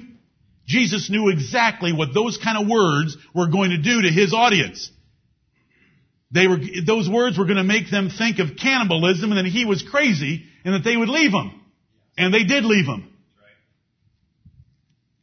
[0.67, 4.91] Jesus knew exactly what those kind of words were going to do to his audience.
[6.31, 9.65] They were, those words were going to make them think of cannibalism and that he
[9.65, 11.61] was crazy and that they would leave him.
[12.17, 13.09] And they did leave him.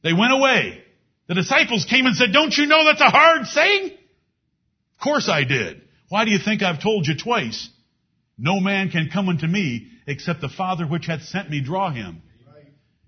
[0.03, 0.83] They went away.
[1.27, 3.85] The disciples came and said, don't you know that's a hard saying?
[3.85, 5.81] Of course I did.
[6.09, 7.69] Why do you think I've told you twice?
[8.37, 12.21] No man can come unto me except the Father which hath sent me draw him.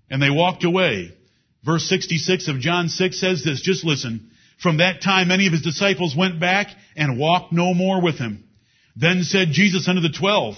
[0.09, 1.17] And they walked away.
[1.63, 4.31] Verse 66 of John 6 says this, just listen.
[4.61, 8.43] From that time many of his disciples went back and walked no more with him.
[8.95, 10.55] Then said Jesus unto the twelve,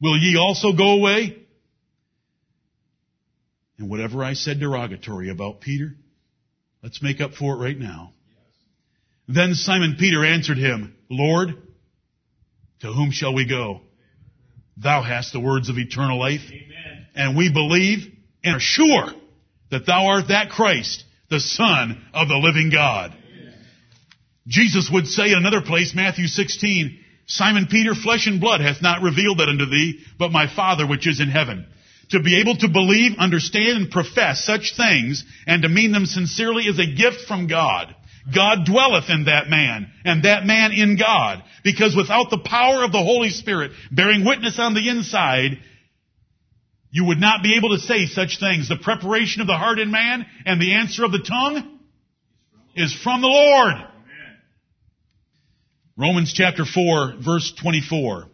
[0.00, 1.36] Will ye also go away?
[3.78, 5.94] And whatever I said derogatory about Peter,
[6.82, 8.12] let's make up for it right now.
[9.28, 11.50] Then Simon Peter answered him, Lord,
[12.80, 13.82] to whom shall we go?
[14.76, 16.42] Thou hast the words of eternal life.
[16.46, 17.06] Amen.
[17.14, 18.12] And we believe
[18.44, 19.12] and are sure
[19.70, 23.14] that thou art that Christ, the Son of the living God.
[24.46, 29.02] Jesus would say in another place, Matthew 16, Simon Peter, flesh and blood hath not
[29.02, 31.66] revealed that unto thee, but my Father which is in heaven.
[32.10, 36.64] To be able to believe, understand, and profess such things, and to mean them sincerely
[36.64, 37.94] is a gift from God.
[38.32, 41.42] God dwelleth in that man, and that man in God.
[41.64, 45.58] Because without the power of the Holy Spirit bearing witness on the inside,
[46.90, 48.68] you would not be able to say such things.
[48.68, 51.78] The preparation of the heart in man and the answer of the tongue
[52.74, 53.74] is from the Lord.
[55.96, 58.26] Romans chapter 4 verse 24.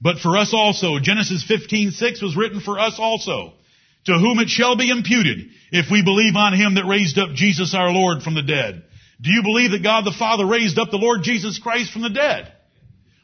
[0.00, 3.52] But for us also, Genesis 15, 6 was written for us also,
[4.06, 7.74] to whom it shall be imputed, if we believe on him that raised up Jesus
[7.74, 8.84] our Lord from the dead
[9.20, 12.10] do you believe that God the Father raised up the Lord Jesus Christ from the
[12.10, 12.50] dead?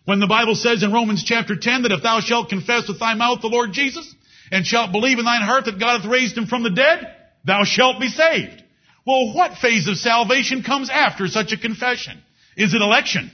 [0.04, 3.14] When the Bible says in Romans chapter 10 that if thou shalt confess with thy
[3.14, 4.14] mouth the Lord Jesus
[4.50, 7.06] and shalt believe in thine heart that God hath raised him from the dead,
[7.44, 8.62] thou shalt be saved.
[9.06, 12.22] Well, what phase of salvation comes after such a confession?
[12.56, 13.30] Is it election?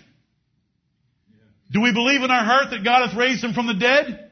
[1.70, 4.31] Do we believe in our heart that God hath raised him from the dead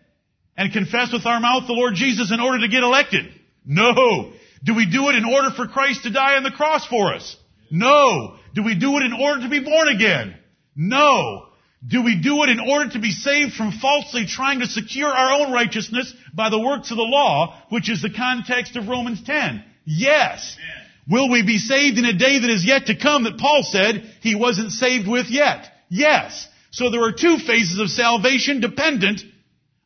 [0.57, 3.33] and confess with our mouth the Lord Jesus in order to get elected?
[3.65, 4.33] No.
[4.63, 7.37] Do we do it in order for Christ to die on the cross for us?
[7.71, 8.37] No.
[8.55, 10.37] Do we do it in order to be born again?
[10.77, 11.47] No.
[11.87, 15.41] Do we do it in order to be saved from falsely trying to secure our
[15.41, 19.65] own righteousness by the works of the law, which is the context of Romans 10?
[19.85, 20.57] Yes.
[20.59, 20.87] Amen.
[21.09, 24.05] Will we be saved in a day that is yet to come that Paul said
[24.21, 25.67] he wasn't saved with yet?
[25.89, 26.47] Yes.
[26.71, 29.23] So there are two phases of salvation dependent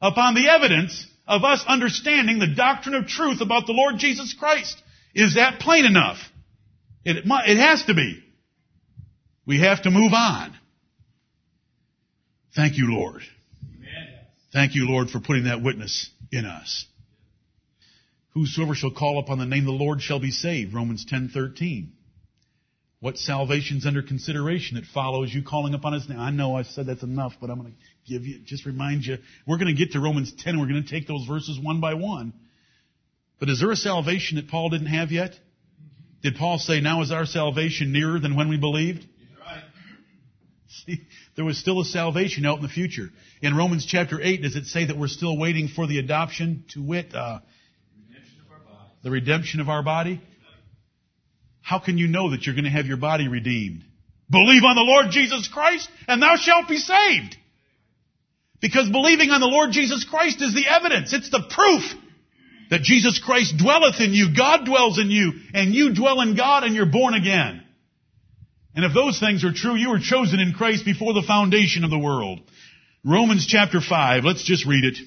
[0.03, 4.76] upon the evidence of us understanding the doctrine of truth about the Lord Jesus Christ.
[5.14, 6.18] Is that plain enough?
[7.05, 8.22] It, it has to be.
[9.47, 10.55] We have to move on.
[12.55, 13.22] Thank you, Lord.
[13.62, 14.14] Amen.
[14.52, 16.86] Thank you, Lord, for putting that witness in us.
[18.34, 20.74] Whosoever shall call upon the name of the Lord shall be saved.
[20.74, 21.90] Romans 10:13.
[23.00, 26.18] What salvation's under consideration that follows you calling upon his name?
[26.18, 29.18] I know I've said that's enough, but I'm going to give you, just remind you,
[29.46, 31.92] we're going to get to Romans 10, we're going to take those verses one by
[31.92, 32.32] one.
[33.38, 35.38] But is there a salvation that Paul didn't have yet?
[36.22, 39.05] Did Paul say, now is our salvation nearer than when we believed?
[40.87, 41.01] See,
[41.37, 43.11] there was still a salvation out in the future.
[43.43, 46.83] In Romans chapter 8, does it say that we're still waiting for the adoption to
[46.83, 47.41] wit, uh,
[49.03, 50.20] the redemption of our body?
[51.61, 53.85] How can you know that you're going to have your body redeemed?
[54.31, 57.37] Believe on the Lord Jesus Christ and thou shalt be saved.
[58.61, 61.12] Because believing on the Lord Jesus Christ is the evidence.
[61.12, 61.83] It's the proof
[62.70, 64.35] that Jesus Christ dwelleth in you.
[64.35, 67.64] God dwells in you and you dwell in God and you're born again.
[68.75, 71.91] And if those things are true, you were chosen in Christ before the foundation of
[71.91, 72.41] the world.
[73.05, 74.99] Romans chapter 5, let's just read it.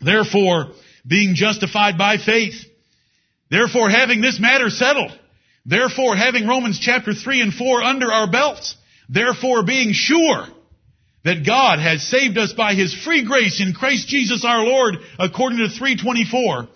[0.00, 0.72] Therefore,
[1.06, 2.64] being justified by faith,
[3.50, 5.12] therefore having this matter settled,
[5.64, 8.74] therefore having Romans chapter 3 and 4 under our belts,
[9.08, 10.46] therefore being sure
[11.24, 15.58] that God has saved us by His free grace in Christ Jesus our Lord according
[15.58, 16.68] to 324,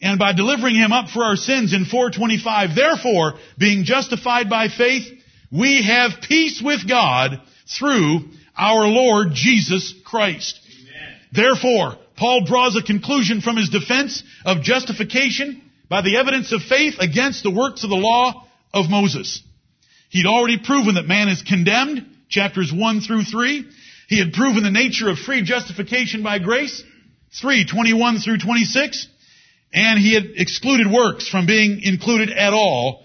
[0.00, 5.18] and by delivering Him up for our sins in 425, therefore being justified by faith,
[5.52, 7.40] we have peace with God
[7.78, 8.20] through
[8.56, 10.58] our Lord Jesus Christ.
[10.66, 11.16] Amen.
[11.32, 16.94] Therefore, Paul draws a conclusion from his defense of justification by the evidence of faith
[17.00, 19.42] against the works of the law of Moses.
[20.08, 23.66] He'd already proven that man is condemned, chapters 1 through 3.
[24.08, 26.82] He had proven the nature of free justification by grace,
[27.40, 29.08] 3, 21 through 26.
[29.74, 33.04] And he had excluded works from being included at all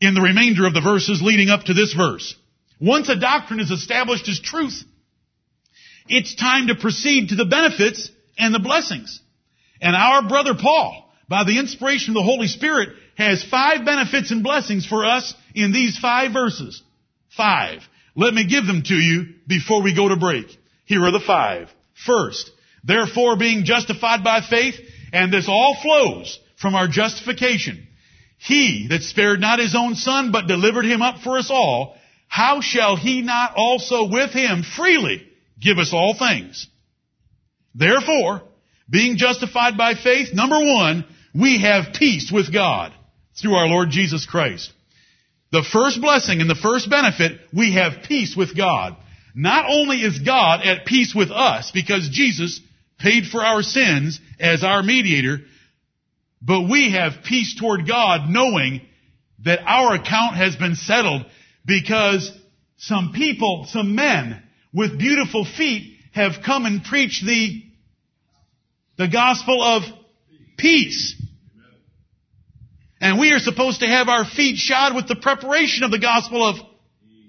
[0.00, 2.34] in the remainder of the verses leading up to this verse.
[2.80, 4.84] Once a doctrine is established as truth,
[6.08, 9.20] it's time to proceed to the benefits and the blessings.
[9.80, 14.42] And our brother Paul, by the inspiration of the Holy Spirit, has five benefits and
[14.42, 16.82] blessings for us in these five verses.
[17.36, 17.82] Five.
[18.16, 20.46] Let me give them to you before we go to break.
[20.86, 21.68] Here are the five.
[22.06, 22.50] First,
[22.82, 24.74] therefore being justified by faith,
[25.12, 27.86] and this all flows from our justification.
[28.40, 32.62] He that spared not his own son, but delivered him up for us all, how
[32.62, 35.26] shall he not also with him freely
[35.60, 36.66] give us all things?
[37.74, 38.42] Therefore,
[38.88, 42.94] being justified by faith, number one, we have peace with God
[43.40, 44.72] through our Lord Jesus Christ.
[45.52, 48.96] The first blessing and the first benefit, we have peace with God.
[49.34, 52.60] Not only is God at peace with us because Jesus
[52.98, 55.40] paid for our sins as our mediator,
[56.42, 58.82] but we have peace toward God knowing
[59.44, 61.26] that our account has been settled
[61.64, 62.30] because
[62.76, 67.62] some people, some men with beautiful feet have come and preached the,
[68.96, 69.82] the gospel of
[70.56, 71.20] peace.
[73.00, 76.44] And we are supposed to have our feet shod with the preparation of the gospel
[76.44, 76.56] of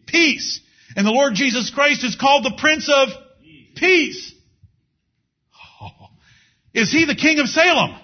[0.05, 0.59] peace.
[0.95, 3.09] And the Lord Jesus Christ is called the Prince of
[3.75, 4.33] Peace.
[5.81, 5.89] Oh.
[6.73, 8.00] Is he the King of Salem?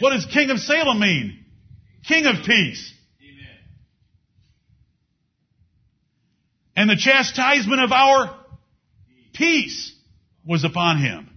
[0.00, 1.44] What does King of Salem mean?
[2.06, 2.92] King of peace.
[3.20, 3.56] Amen.
[6.76, 8.38] And the chastisement of our
[9.34, 9.94] peace
[10.44, 11.28] was upon him.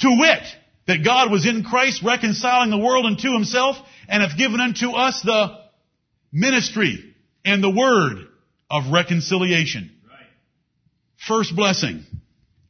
[0.00, 0.42] To wit,
[0.86, 3.76] that God was in Christ reconciling the world unto himself
[4.08, 5.58] and hath given unto us the
[6.32, 8.26] ministry and the word
[8.70, 9.90] of reconciliation.
[10.08, 10.26] Right.
[11.28, 12.04] First blessing.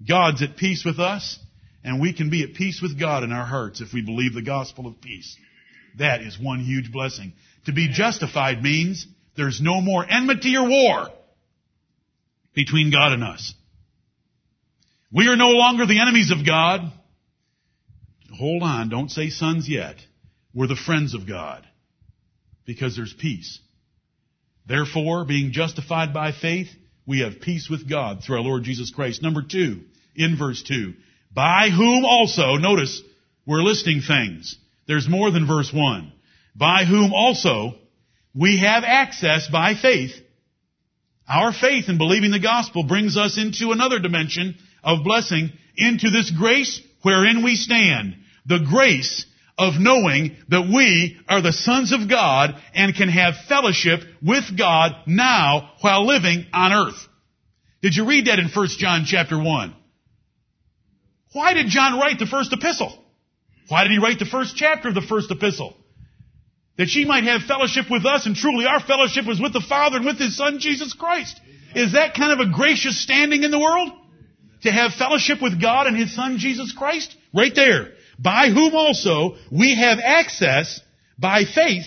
[0.07, 1.39] God's at peace with us
[1.83, 4.43] and we can be at peace with God in our hearts if we believe the
[4.43, 5.37] gospel of peace.
[5.99, 7.33] That is one huge blessing.
[7.67, 9.07] To be justified means
[9.37, 11.09] there's no more enmity or war
[12.55, 13.55] between God and us.
[15.13, 16.81] We are no longer the enemies of God.
[18.39, 19.97] Hold on, don't say sons yet.
[20.55, 21.67] We're the friends of God
[22.65, 23.59] because there's peace.
[24.67, 26.69] Therefore, being justified by faith,
[27.07, 29.23] we have peace with God through our Lord Jesus Christ.
[29.23, 29.83] Number two,
[30.15, 30.95] in verse two,
[31.33, 33.03] by whom also, notice,
[33.47, 34.57] we're listing things.
[34.87, 36.13] There's more than verse 1.
[36.57, 37.75] By whom also
[38.35, 40.13] we have access by faith.
[41.29, 46.31] Our faith in believing the gospel brings us into another dimension of blessing, into this
[46.31, 48.17] grace wherein we stand.
[48.47, 49.27] The grace
[49.57, 54.93] of knowing that we are the sons of God and can have fellowship with God
[55.07, 57.07] now while living on earth.
[57.83, 59.77] Did you read that in 1 John chapter 1?
[61.33, 62.93] Why did John write the first epistle?
[63.69, 65.77] Why did he write the first chapter of the first epistle?
[66.77, 69.99] That she might have fellowship with us, and truly our fellowship was with the Father
[69.99, 71.41] and with His Son, Jesus Christ.
[71.75, 73.91] Is that kind of a gracious standing in the world?
[74.63, 77.15] To have fellowship with God and His Son, Jesus Christ?
[77.33, 77.93] Right there.
[78.23, 80.81] by whom also we have access
[81.19, 81.87] by faith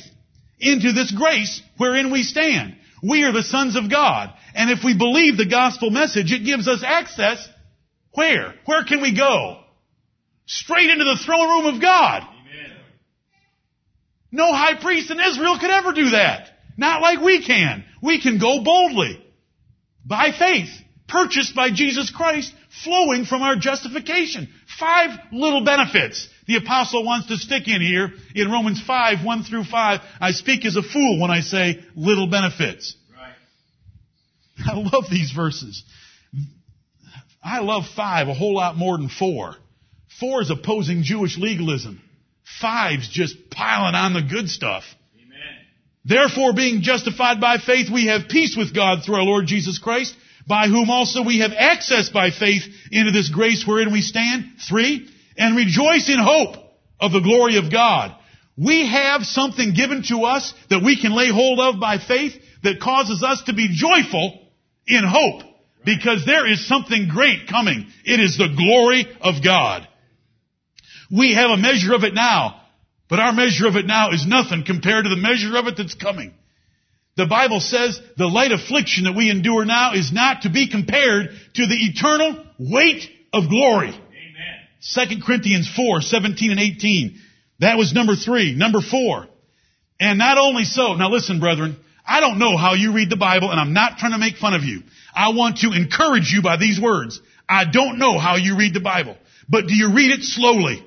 [0.59, 2.75] into this grace wherein we stand.
[3.01, 4.33] We are the sons of God.
[4.55, 7.47] And if we believe the gospel message, it gives us access
[8.13, 8.53] where?
[8.65, 9.59] Where can we go?
[10.45, 12.23] Straight into the throne room of God.
[12.23, 12.77] Amen.
[14.31, 16.49] No high priest in Israel could ever do that.
[16.77, 17.85] Not like we can.
[18.01, 19.23] We can go boldly.
[20.05, 20.69] By faith.
[21.07, 22.53] Purchased by Jesus Christ,
[22.83, 24.49] flowing from our justification.
[24.79, 29.63] Five little benefits the apostle wants to stick in here in Romans 5, 1 through
[29.63, 30.01] 5.
[30.19, 32.95] I speak as a fool when I say little benefits.
[33.15, 33.33] Right.
[34.71, 35.83] I love these verses.
[37.43, 39.55] I love five a whole lot more than four.
[40.19, 42.01] Four is opposing Jewish legalism.
[42.61, 44.83] Five's just piling on the good stuff.
[45.15, 45.57] Amen.
[46.05, 50.15] Therefore, being justified by faith, we have peace with God through our Lord Jesus Christ,
[50.47, 54.45] by whom also we have access by faith into this grace wherein we stand.
[54.67, 56.55] Three, and rejoice in hope
[56.99, 58.15] of the glory of God.
[58.57, 62.79] We have something given to us that we can lay hold of by faith that
[62.79, 64.47] causes us to be joyful
[64.85, 65.52] in hope
[65.85, 67.87] because there is something great coming.
[68.05, 69.87] It is the glory of God.
[71.11, 72.61] We have a measure of it now,
[73.09, 75.95] but our measure of it now is nothing compared to the measure of it that's
[75.95, 76.33] coming.
[77.15, 81.29] The Bible says the light affliction that we endure now is not to be compared
[81.53, 83.89] to the eternal weight of glory.
[83.89, 85.09] Amen.
[85.09, 87.19] 2 Corinthians 4, 17 and 18.
[87.59, 88.55] That was number three.
[88.55, 89.27] Number four.
[89.99, 93.51] And not only so, now listen brethren, I don't know how you read the Bible
[93.51, 94.83] and I'm not trying to make fun of you.
[95.15, 97.21] I want to encourage you by these words.
[97.47, 100.85] I don't know how you read the Bible, but do you read it slowly?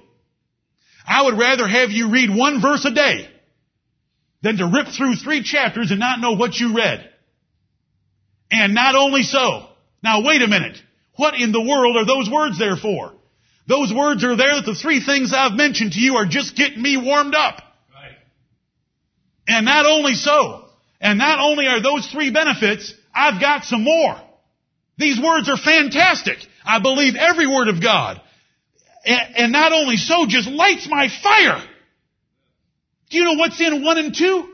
[1.07, 3.29] I would rather have you read one verse a day
[4.43, 7.09] than to rip through three chapters and not know what you read.
[8.51, 9.67] And not only so.
[10.03, 10.77] Now wait a minute.
[11.14, 13.12] What in the world are those words there for?
[13.67, 16.81] Those words are there that the three things I've mentioned to you are just getting
[16.81, 17.61] me warmed up.
[17.93, 18.17] Right.
[19.49, 20.66] And not only so,
[21.01, 24.20] and not only are those three benefits, I've got some more.
[24.99, 26.38] These words are fantastic.
[26.64, 28.20] I believe every word of God.
[29.05, 31.62] And, not only so, just lights my fire.
[33.11, 34.49] Do you know what's in one and two?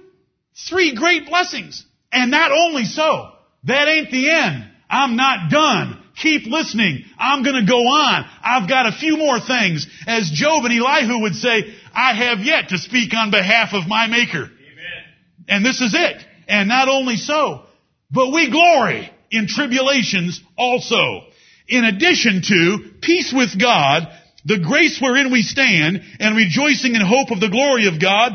[0.68, 1.86] Three great blessings.
[2.12, 3.30] And not only so,
[3.64, 4.66] that ain't the end.
[4.90, 6.03] I'm not done.
[6.16, 7.05] Keep listening.
[7.18, 8.26] I'm going to go on.
[8.43, 9.86] I've got a few more things.
[10.07, 14.09] As Job and Elihu would say, I have yet to speak on behalf of my
[14.09, 14.43] Maker.
[14.43, 15.05] Amen.
[15.49, 16.26] And this is it.
[16.49, 17.62] And not only so,
[18.11, 21.22] but we glory in tribulations also.
[21.68, 24.09] In addition to peace with God,
[24.45, 28.32] the grace wherein we stand, and rejoicing in hope of the glory of God,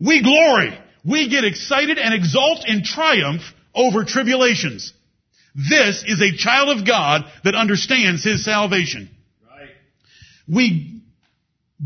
[0.00, 0.78] we glory.
[1.04, 3.42] We get excited and exult in triumph
[3.74, 4.92] over tribulations.
[5.54, 9.10] This is a child of God that understands his salvation.
[9.48, 9.70] Right.
[10.48, 11.02] We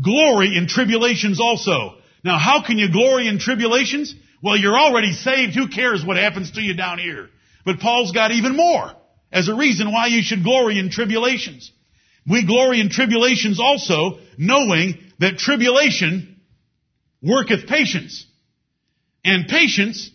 [0.01, 1.95] glory in tribulations also.
[2.23, 4.13] Now, how can you glory in tribulations?
[4.45, 5.55] Well, you're already saved.
[5.55, 7.29] Who cares what happens to you down here?
[7.65, 8.91] But Paul's got even more
[9.31, 11.71] as a reason why you should glory in tribulations.
[12.29, 16.39] We glory in tribulations also, knowing that tribulation
[17.23, 18.23] worketh patience.
[19.23, 20.11] And patience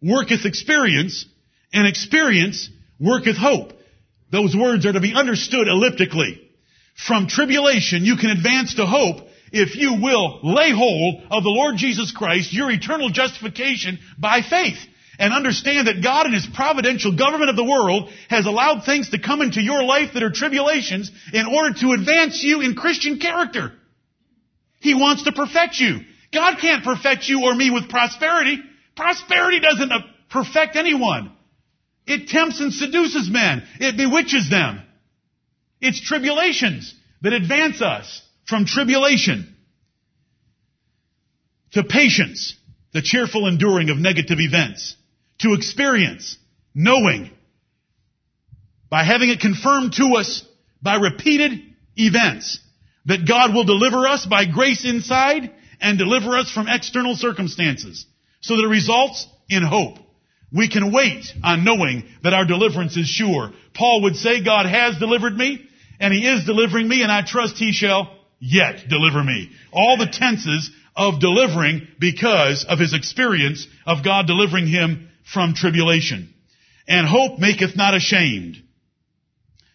[0.00, 1.26] worketh experience.
[1.72, 2.70] And experience
[3.00, 3.72] worketh hope.
[4.30, 6.40] Those words are to be understood elliptically.
[6.94, 11.76] From tribulation you can advance to hope if you will lay hold of the Lord
[11.76, 14.78] Jesus Christ, your eternal justification by faith.
[15.18, 19.20] And understand that God in His providential government of the world has allowed things to
[19.20, 23.72] come into your life that are tribulations in order to advance you in Christian character.
[24.80, 26.00] He wants to perfect you.
[26.32, 28.58] God can't perfect you or me with prosperity.
[28.96, 29.98] Prosperity doesn't uh,
[30.30, 31.30] perfect anyone.
[32.06, 33.62] It tempts and seduces men.
[33.78, 34.82] It bewitches them.
[35.80, 39.54] It's tribulations that advance us from tribulation
[41.72, 42.54] to patience,
[42.92, 44.96] the cheerful enduring of negative events,
[45.38, 46.36] to experience,
[46.74, 47.30] knowing,
[48.90, 50.44] by having it confirmed to us
[50.82, 51.52] by repeated
[51.96, 52.60] events,
[53.06, 58.06] that God will deliver us by grace inside and deliver us from external circumstances,
[58.40, 59.98] so that it results in hope.
[60.52, 63.52] We can wait on knowing that our deliverance is sure.
[63.74, 65.66] Paul would say, God has delivered me,
[65.98, 69.50] and He is delivering me, and I trust He shall yet deliver me.
[69.72, 76.34] All the tenses of delivering because of his experience of God delivering him from tribulation.
[76.86, 78.56] And hope maketh not ashamed.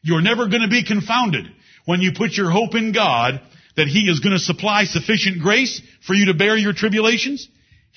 [0.04, 1.46] You're never going to be confounded
[1.86, 3.42] when you put your hope in God
[3.76, 7.48] that He is going to supply sufficient grace for you to bear your tribulations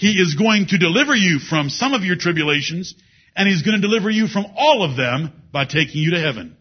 [0.00, 2.94] he is going to deliver you from some of your tribulations,
[3.36, 6.56] and He's going to deliver you from all of them by taking you to heaven.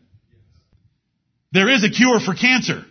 [1.53, 2.83] There is a cure for cancer.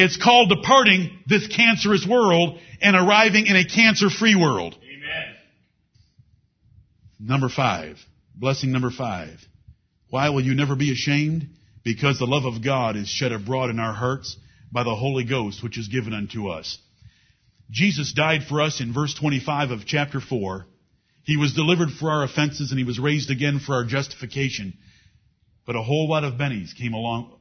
[0.00, 4.76] It's called departing this cancerous world and arriving in a cancer-free world.
[4.80, 5.34] Amen.
[7.18, 7.98] Number five.
[8.32, 9.40] Blessing number five.
[10.08, 11.48] Why will you never be ashamed?
[11.82, 14.36] Because the love of God is shed abroad in our hearts
[14.70, 16.78] by the Holy Ghost, which is given unto us.
[17.68, 20.64] Jesus died for us in verse 25 of chapter 4.
[21.24, 24.74] He was delivered for our offenses and he was raised again for our justification.
[25.66, 27.36] But a whole lot of bennies came along,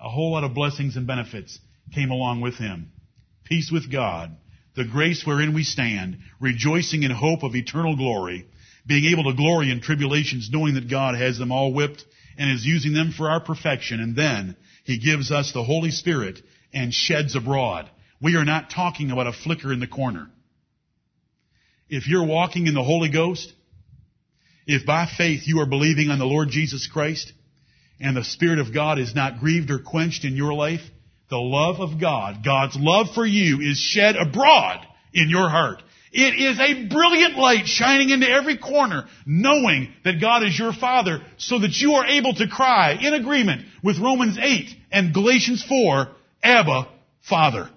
[0.00, 1.60] a whole lot of blessings and benefits
[1.94, 2.92] came along with him.
[3.44, 4.36] Peace with God,
[4.74, 8.46] the grace wherein we stand, rejoicing in hope of eternal glory,
[8.86, 12.04] being able to glory in tribulations, knowing that God has them all whipped
[12.38, 14.00] and is using them for our perfection.
[14.00, 16.40] And then He gives us the Holy Spirit
[16.72, 17.90] and sheds abroad.
[18.20, 20.30] We are not talking about a flicker in the corner.
[21.88, 23.52] If you're walking in the Holy Ghost,
[24.66, 27.32] if by faith you are believing on the Lord Jesus Christ,
[28.00, 30.82] and the Spirit of God is not grieved or quenched in your life,
[31.28, 35.82] the love of God, God's love for you is shed abroad in your heart.
[36.12, 41.20] It is a brilliant light shining into every corner, knowing that God is your Father,
[41.36, 46.08] so that you are able to cry in agreement with Romans 8 and Galatians 4,
[46.42, 46.88] Abba,
[47.28, 47.68] Father.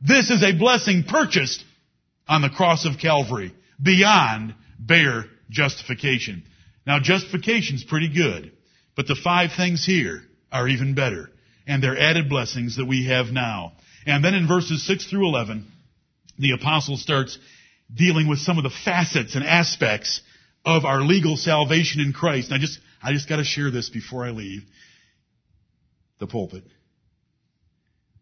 [0.00, 1.62] This is a blessing purchased
[2.26, 6.42] on the cross of Calvary, beyond bare justification.
[6.86, 8.52] Now justification's pretty good,
[8.96, 11.30] but the five things here are even better,
[11.66, 13.72] and they're added blessings that we have now.
[14.06, 15.66] And then in verses 6 through 11,
[16.38, 17.38] the apostle starts
[17.92, 20.20] dealing with some of the facets and aspects
[20.64, 22.50] of our legal salvation in Christ.
[22.50, 24.62] And I just, I just gotta share this before I leave
[26.18, 26.64] the pulpit.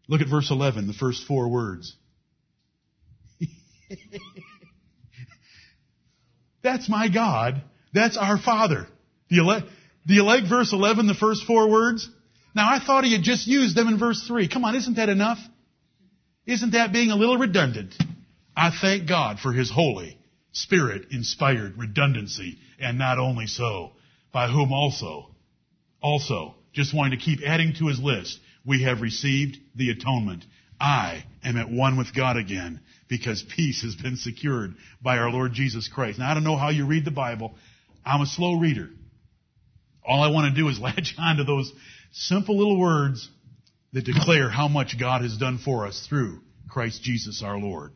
[0.07, 1.95] Look at verse 11, the first four words.
[6.61, 7.61] That's my God.
[7.93, 8.87] That's our Father.
[9.29, 9.63] Like,
[10.05, 12.09] do you like verse 11, the first four words?
[12.55, 14.47] Now I thought he had just used them in verse 3.
[14.47, 15.39] Come on, isn't that enough?
[16.45, 17.95] Isn't that being a little redundant?
[18.55, 20.17] I thank God for His holy,
[20.51, 23.91] Spirit inspired redundancy, and not only so,
[24.31, 25.29] by whom also,
[26.01, 30.45] also, just wanting to keep adding to His list, we have received the atonement.
[30.79, 35.53] I am at one with God again because peace has been secured by our Lord
[35.53, 36.19] Jesus Christ.
[36.19, 37.55] Now I don't know how you read the Bible.
[38.05, 38.89] I'm a slow reader.
[40.05, 41.71] All I want to do is latch on to those
[42.13, 43.29] simple little words
[43.91, 46.39] that declare how much God has done for us through
[46.69, 47.91] Christ Jesus our Lord.